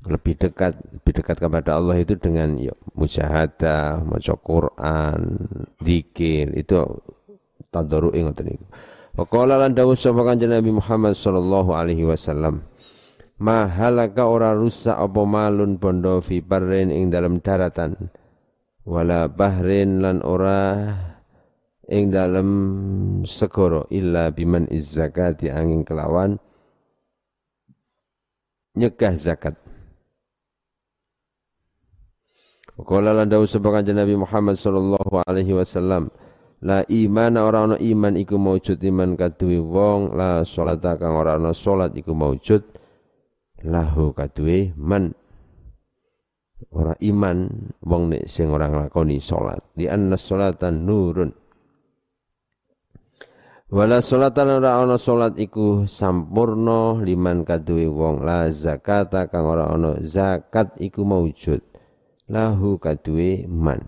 Lebih 0.02 0.34
dekat 0.34 0.74
lebih 0.82 1.12
dekat 1.22 1.38
kepada 1.38 1.78
Allah 1.78 1.94
itu 2.02 2.18
dengan 2.18 2.58
ya, 2.58 2.74
musyahadah 2.98 4.02
maca 4.02 4.34
Quran 4.34 5.46
zikir 5.78 6.50
itu 6.58 6.74
tadarru 7.70 8.10
ngoten 8.10 8.50
niku 8.50 8.66
Wa 9.12 9.28
qala 9.28 9.60
lan 9.60 9.76
dawuh 9.76 9.92
sapa 9.92 10.24
kanjeng 10.24 10.56
Nabi 10.56 10.72
Muhammad 10.72 11.12
sallallahu 11.12 11.76
alaihi 11.76 12.08
wasallam 12.08 12.64
Ma 13.42 13.68
halaka 13.68 14.24
ora 14.24 14.56
rusak 14.56 14.94
apa 14.94 15.22
malun 15.26 15.76
bondo 15.76 16.22
fi 16.22 16.38
barren 16.40 16.88
ing 16.88 17.10
dalam 17.10 17.42
daratan 17.42 18.08
wala 18.86 19.26
bahrin 19.26 19.98
lan 19.98 20.22
ora 20.22 20.94
ing 21.90 22.08
dalam 22.14 22.48
segoro 23.26 23.84
illa 23.90 24.30
biman 24.30 24.70
izzakati 24.70 25.50
angin 25.50 25.82
kelawan 25.82 26.38
nyegah 28.78 29.12
zakat. 29.18 29.58
Qala 32.82 33.12
lan 33.12 33.28
dawuh 33.28 33.44
sapa 33.46 33.84
Nabi 33.84 34.16
Muhammad 34.16 34.56
sallallahu 34.56 35.20
alaihi 35.28 35.52
wasallam 35.52 36.08
La 36.62 36.86
iman 36.86 37.34
ora 37.42 37.66
ana 37.66 37.76
iman 37.82 38.14
iku 38.14 38.38
maujud 38.38 38.78
iman 38.78 39.18
kaduwe 39.18 39.58
wong. 39.58 40.14
La 40.14 40.46
salata 40.46 40.94
kang 40.94 41.18
ora 41.18 41.34
ana 41.34 41.50
salat 41.50 41.90
iku 41.98 42.14
maujud 42.14 42.62
lahu 43.66 44.14
kaduwe 44.14 44.70
man. 44.78 45.10
Ora 46.70 46.94
iman 47.02 47.50
wong 47.82 48.14
nek 48.14 48.30
sing 48.30 48.54
ora 48.54 48.70
nglakoni 48.70 49.18
salat 49.18 49.58
di 49.74 49.90
anna 49.90 50.14
salatan 50.14 50.86
nurun. 50.86 51.34
Wala 53.66 53.98
salatan 53.98 54.62
ora 54.62 54.78
ana 54.78 55.02
salat 55.02 55.34
iku 55.42 55.90
sampurna 55.90 57.02
liman 57.02 57.42
kaduwe 57.42 57.90
wong. 57.90 58.22
La 58.22 58.46
zakata 58.46 59.26
kang 59.26 59.50
ora 59.50 59.66
ana 59.66 59.98
zakat 59.98 60.78
iku 60.78 61.02
maujud 61.02 61.58
lahu 62.30 62.78
kaduwe 62.78 63.50
man 63.50 63.82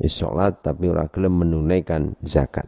Wis 0.00 0.16
salat 0.16 0.64
tapi 0.64 0.88
ora 0.88 1.04
gelem 1.12 1.44
menunaikan 1.44 2.16
zakat. 2.24 2.64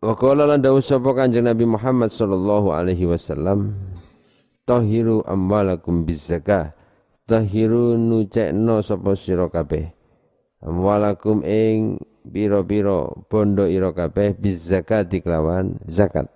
Wa 0.00 0.14
qala 0.14 0.46
lan 0.46 0.62
dawuh 0.62 0.80
sapa 0.80 1.10
Kanjeng 1.12 1.44
Nabi 1.44 1.66
Muhammad 1.66 2.14
sallallahu 2.14 2.72
alaihi 2.72 3.04
wasallam 3.04 3.74
tahiru 4.62 5.26
amwalakum 5.26 6.06
bizakah. 6.06 6.72
Tahiru 7.26 7.98
nucekno 7.98 8.78
sapa 8.80 9.18
sira 9.18 9.50
kabeh. 9.50 9.90
Amwalakum 10.62 11.42
ing 11.42 11.98
pira-pira 12.22 13.10
bondo 13.26 13.66
ira 13.66 13.90
kabeh 13.90 14.38
bizakat 14.38 15.10
kelawan 15.18 15.82
zakat. 15.90 16.30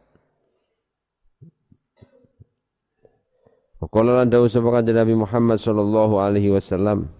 Qala 3.84 4.24
lan 4.24 4.32
dawuh 4.32 4.50
Kanjeng 4.50 4.96
Nabi 4.98 5.14
Muhammad 5.14 5.62
sallallahu 5.62 6.18
alaihi 6.18 6.50
wasallam 6.50 7.14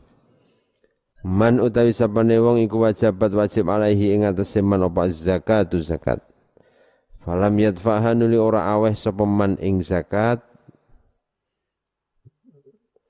Man 1.24 1.56
utawi 1.56 1.96
sapane 1.96 2.36
wong 2.36 2.60
iku 2.68 2.84
wajibat 2.84 3.32
wajib 3.32 3.72
alaihi 3.72 4.12
ing 4.12 4.28
atase 4.28 4.60
man 4.60 4.84
apa 4.84 5.08
zakatu 5.08 5.80
zakat. 5.80 6.20
Falam 7.24 7.56
yadfaha 7.56 8.12
nuli 8.12 8.36
ora 8.36 8.68
aweh 8.76 8.92
sapa 8.92 9.24
man 9.24 9.56
ing 9.56 9.80
zakat. 9.80 10.44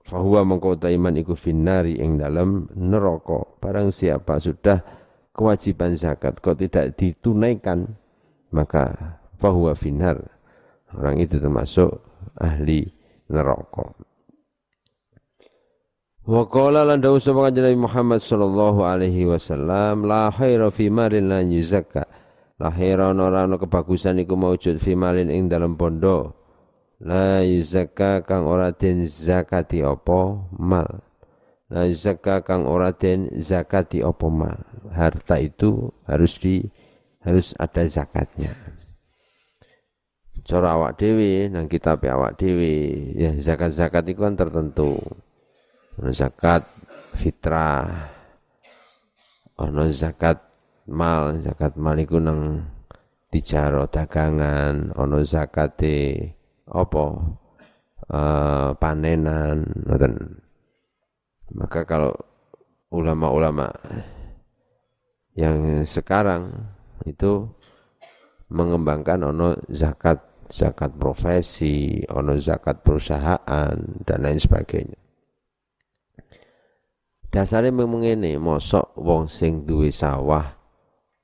Fahuwa 0.07 0.47
mengkau 0.47 0.79
iman 0.79 1.19
iku 1.19 1.35
finnari 1.35 1.99
ing 1.99 2.23
dalam 2.23 2.71
neraka. 2.79 3.59
Barang 3.59 3.91
siapa 3.91 4.39
sudah 4.39 4.79
kewajiban 5.35 5.99
zakat 5.99 6.39
kok 6.39 6.63
tidak 6.63 6.95
ditunaikan 6.95 7.99
maka 8.55 9.19
fahuwa 9.43 9.75
finnar. 9.75 10.23
Orang 10.95 11.19
itu 11.19 11.43
termasuk 11.43 11.99
ahli 12.39 12.95
neraka. 13.27 13.91
Wa 16.25 16.49
qala 16.49 16.89
lan 16.89 17.05
dawu 17.05 17.21
sapa 17.21 17.53
Nabi 17.53 17.77
Muhammad 17.77 18.25
sallallahu 18.25 18.81
alaihi 18.81 19.29
wasallam 19.29 20.09
la 20.09 20.33
khaira 20.33 20.73
fi 20.73 20.89
malin 20.89 21.29
lan 21.29 21.53
yuzakka. 21.53 22.09
La 22.57 22.73
khaira 22.73 23.13
ora 23.13 23.45
ana 23.45 23.61
kebagusan 23.61 24.17
iku 24.25 24.33
maujud 24.33 24.81
fi 24.81 24.97
malin 24.97 25.29
ing 25.29 25.53
dalam 25.53 25.77
bondo. 25.77 26.33
La 27.05 27.45
yuzakka 27.45 28.25
kang 28.25 28.49
ora 28.49 28.73
den 28.73 29.05
zakati 29.05 29.85
apa 29.85 30.49
mal. 30.57 31.05
La 31.69 31.85
yuzakka 31.85 32.41
kang 32.41 32.65
ora 32.65 32.97
den 32.97 33.29
zakati 33.37 34.01
apa 34.01 34.25
mal. 34.33 34.65
Harta 34.97 35.37
itu 35.37 35.93
harus 36.09 36.41
di 36.41 36.65
harus 37.21 37.53
ada 37.61 37.85
zakatnya. 37.85 38.57
Cara 40.49 40.73
awak 40.73 40.97
dewi 40.97 41.53
nang 41.53 41.69
kitab 41.69 42.01
awak 42.09 42.41
dewi 42.41 43.13
ya 43.13 43.37
zakat-zakat 43.37 44.09
itu 44.09 44.25
kan 44.25 44.41
tertentu 44.41 44.97
ono 46.01 46.11
zakat 46.11 46.63
fitrah 47.15 47.87
ono 49.61 49.85
zakat 49.91 50.39
mal 50.91 51.39
zakat 51.39 51.79
mal 51.79 51.97
iku 51.97 52.19
nang 52.19 52.61
dijaro 53.31 53.87
dagangan 53.91 54.95
ono 54.95 55.23
zakate 55.23 56.29
apa 56.71 57.05
uh, 58.11 58.71
panenan 58.79 59.63
ngoten 59.87 60.15
maka 61.55 61.87
kalau 61.87 62.11
ulama-ulama 62.91 63.71
yang 65.35 65.83
sekarang 65.83 66.51
itu 67.07 67.47
mengembangkan 68.55 69.35
ono 69.35 69.59
zakat 69.67 70.35
zakat 70.51 70.95
profesi, 70.95 72.07
ono 72.07 72.39
zakat 72.39 72.85
perusahaan 72.85 73.75
dan 74.07 74.19
lain 74.23 74.39
sebagainya. 74.39 75.04
Dasare 77.35 77.75
ngene, 77.75 78.39
mosok 78.39 78.95
wong 78.95 79.27
sing 79.27 79.67
duwe 79.67 79.91
sawah 79.91 80.55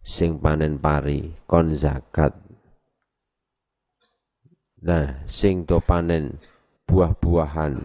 sing 0.03 0.43
panen 0.43 0.75
pari 0.83 1.31
kon 1.47 1.71
zakat. 1.71 2.35
Nah, 4.83 5.23
sing 5.31 5.63
do 5.63 5.79
panen 5.79 6.35
buah-buahan 6.91 7.79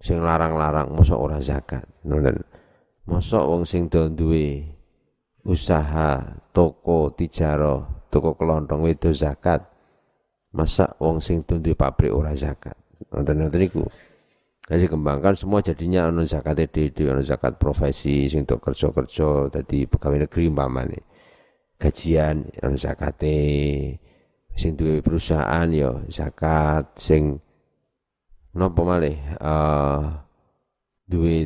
sing 0.00 0.24
larang-larang 0.24 0.88
mosok 0.96 1.20
ora 1.20 1.36
zakat. 1.36 1.84
Ngoten. 2.08 2.40
Mosok 3.12 3.44
wong 3.44 3.68
sing 3.68 3.92
do 3.92 4.08
duwe 4.08 4.64
usaha 5.44 6.24
toko 6.48 7.12
tijaro, 7.12 8.08
toko 8.08 8.32
kelontong 8.40 8.88
itu 8.88 9.12
zakat. 9.12 9.60
Masa 10.56 10.96
wong 10.96 11.20
sing 11.20 11.44
duwe 11.44 11.76
pabrik 11.76 12.08
ora 12.08 12.32
zakat. 12.32 12.80
Ngoten-ngoten 13.12 13.60
niku. 13.60 13.84
Jadi 14.64 14.88
kembangkan 14.88 15.36
semua 15.36 15.60
jadinya 15.60 16.08
ono 16.08 16.24
zakat 16.24 16.56
di 16.72 17.04
ono 17.04 17.20
zakat 17.20 17.60
profesi 17.60 18.24
sing 18.32 18.48
untuk 18.48 18.64
kerja-kerja 18.64 19.52
tadi 19.52 19.84
pegawai 19.84 20.24
negeri 20.24 20.48
umpamane. 20.48 21.00
Gajian 21.76 22.48
ono 22.64 22.72
zakat 22.72 23.20
sing 24.56 24.72
duwe 24.72 25.04
perusahaan 25.04 25.68
ya 25.68 25.92
zakat. 26.08 26.96
Sing 26.96 27.36
napa 28.56 28.80
malih 28.80 29.20
uh, 29.44 30.00
duwe 31.12 31.44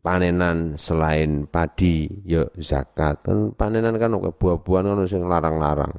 panenan 0.00 0.80
selain 0.80 1.44
padi 1.44 2.08
ya 2.24 2.48
zakat. 2.56 3.28
Kan 3.28 3.52
panenan 3.60 4.00
kan 4.00 4.16
buah-buahan 4.16 4.96
ono 4.96 5.04
sing 5.04 5.20
larang-larang. 5.28 5.92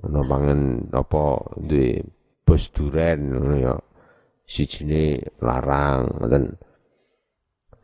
Ono 0.00 0.20
pangan 0.24 0.88
apa 0.96 1.44
duwe 1.60 2.00
bos 2.40 2.72
duren 2.72 3.36
ya 3.60 3.76
sijine 4.52 5.16
larang 5.40 6.12
ngoten. 6.20 6.52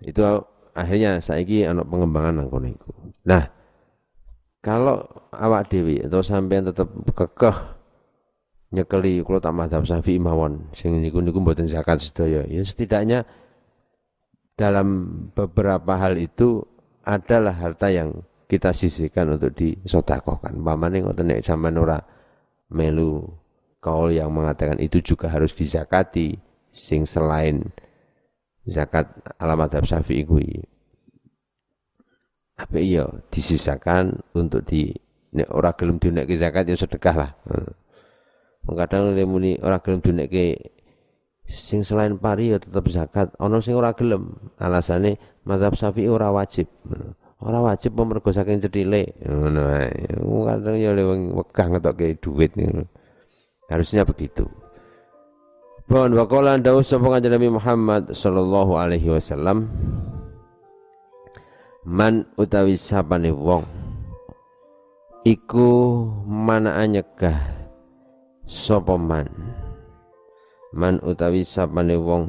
Itu 0.05 0.21
akhirnya 0.77 1.25
saiki 1.25 1.65
ana 1.65 1.81
pengembangan 1.81 2.45
iku. 2.69 2.93
Nah 3.25 3.49
kalau 4.61 5.01
awak 5.33 5.73
dewi 5.73 6.05
atau 6.05 6.21
sampean 6.21 6.69
tetap 6.69 6.93
kekeh 7.17 7.57
nyekeli 8.69 9.25
kalau 9.25 9.41
tak 9.41 9.57
madhab 9.57 9.83
syafi'i 9.89 10.21
mawon 10.21 10.69
sing 10.77 11.01
niku 11.01 11.25
niku 11.25 11.41
mboten 11.41 11.65
zakat 11.65 12.05
sedaya. 12.05 12.45
Ya 12.45 12.61
setidaknya 12.61 13.25
dalam 14.61 15.09
beberapa 15.33 15.97
hal 15.97 16.21
itu 16.21 16.61
adalah 17.09 17.57
harta 17.57 17.89
yang 17.89 18.13
kita 18.45 18.77
sisihkan 18.77 19.41
untuk 19.41 19.57
disodakohkan. 19.57 20.53
Pamane 20.61 21.01
ngoten 21.01 21.33
nek 21.33 21.41
sampean 21.41 21.81
ora 21.81 21.97
melu 22.69 23.25
kaul 23.81 24.13
yang 24.13 24.29
mengatakan 24.29 24.77
itu 24.83 25.01
juga 25.01 25.33
harus 25.33 25.57
dizakati 25.57 26.48
sing 26.73 27.09
selain 27.09 27.65
zakat 28.69 29.09
alamat 29.41 29.81
Syafi'i 29.83 30.23
kuwi 30.29 30.61
apa 32.59 32.77
iya 32.83 33.07
disisakan 33.31 34.19
untuk 34.35 34.67
di 34.67 34.91
nek 35.31 35.49
ora 35.55 35.71
gelem 35.79 36.03
dinekke 36.03 36.35
zakat 36.35 36.67
ya 36.67 36.75
sedekah 36.75 37.15
lah. 37.15 37.31
Hmm. 37.47 37.71
Kadang 38.75 39.15
muni 39.31 39.57
ora 39.63 39.79
gelem 39.79 40.03
dinekke 40.03 40.59
sing 41.47 41.87
selain 41.87 42.19
pari 42.19 42.53
ya 42.53 42.59
tetap 42.59 42.85
zakat. 42.91 43.31
Ono 43.39 43.63
sing 43.63 43.79
ora 43.79 43.95
gelem. 43.95 44.35
Alasane 44.59 45.17
mazhab 45.47 45.79
Syafi'i 45.79 46.11
ora 46.11 46.35
wajib. 46.35 46.67
Ora 47.39 47.63
wajib 47.63 47.95
pemergo 47.95 48.35
saking 48.35 48.59
cedhile. 48.59 49.15
Ngono. 49.23 49.63
Kadang 50.51 50.77
ya 50.77 50.91
leweng 50.91 51.39
wegah 51.39 51.67
ngetokke 51.71 52.19
duit 52.19 52.53
Harusnya 53.71 54.03
begitu. 54.03 54.51
Bahwa 55.89 56.21
waqala 56.21 56.61
dawuh 56.61 56.85
sapa 56.85 57.09
kanjeng 57.09 57.33
Nabi 57.33 57.49
Muhammad 57.49 58.13
sallallahu 58.13 58.77
alaihi 58.77 59.09
wasallam. 59.09 59.73
Man 61.89 62.29
utawi 62.37 62.77
sapane 62.77 63.33
wong 63.33 63.65
iku 65.25 66.05
mana 66.29 66.85
nyegah 66.85 67.41
sapa 68.45 69.01
man? 69.01 69.33
Man 70.77 71.01
utawi 71.01 71.41
sapane 71.49 71.97
wong 71.97 72.29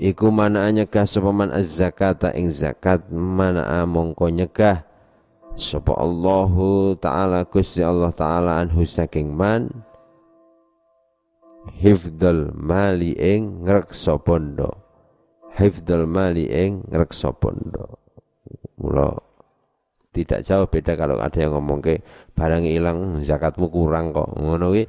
iku 0.00 0.32
mana 0.32 0.72
nyegah 0.72 1.04
sapa 1.04 1.28
man? 1.28 1.52
Az-zakata 1.52 2.32
ing 2.32 2.48
zakat 2.48 3.04
mana 3.12 3.84
mongko 3.84 4.32
nyegah 4.32 4.88
sapa 5.52 5.92
Allahu 6.00 6.96
taala 6.96 7.44
Gusti 7.44 7.84
Allah 7.84 8.08
taala 8.16 8.56
anhu 8.56 8.88
saking 8.88 9.36
man 9.36 9.68
hifdal 11.76 12.52
mali 12.56 13.12
ing 13.18 13.64
ngreksa 13.68 14.16
bondo 14.20 14.88
hifdal 15.58 16.06
mali 16.06 16.46
ing 16.46 16.86
ngreksa 16.86 17.34
pondo. 17.34 17.98
Mula 18.78 19.10
tidak 20.14 20.46
jauh 20.46 20.70
beda 20.70 20.94
kalau 20.94 21.18
ada 21.18 21.34
yang 21.34 21.58
ngomong 21.58 21.82
ke 21.82 22.00
barang 22.32 22.64
hilang 22.64 23.20
zakatmu 23.26 23.66
kurang 23.68 24.14
kok. 24.14 24.38
Ngono 24.38 24.70
kuwi 24.70 24.86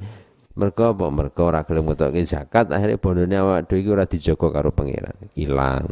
mergo 0.54 0.94
apa? 0.94 1.06
Mergo 1.10 1.42
ora 1.50 1.66
gelem 1.66 1.90
ngetokke 1.90 2.22
zakat 2.22 2.70
akhirnya 2.70 3.02
bondone 3.02 3.36
awak 3.36 3.66
dhewe 3.66 3.82
iki 3.82 3.90
ora 3.90 4.06
dijaga 4.06 4.48
karo 4.54 4.70
pangeran. 4.70 5.18
Hilang 5.34 5.86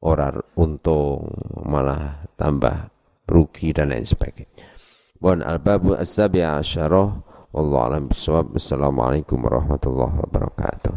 ora 0.00 0.30
untung 0.56 1.26
malah 1.66 2.22
tambah 2.38 2.88
rugi 3.26 3.74
dan 3.74 3.90
lain 3.90 4.06
sebagainya. 4.06 4.70
Bon 5.20 5.44
al-babu 5.44 5.92
as-sabi 5.92 6.40
asyarah 6.40 7.29
wallahu 7.50 7.82
alam 7.90 8.04
assalamualaikum 8.54 9.42
warahmatullahi 9.42 10.22
wabarakatuh 10.22 10.94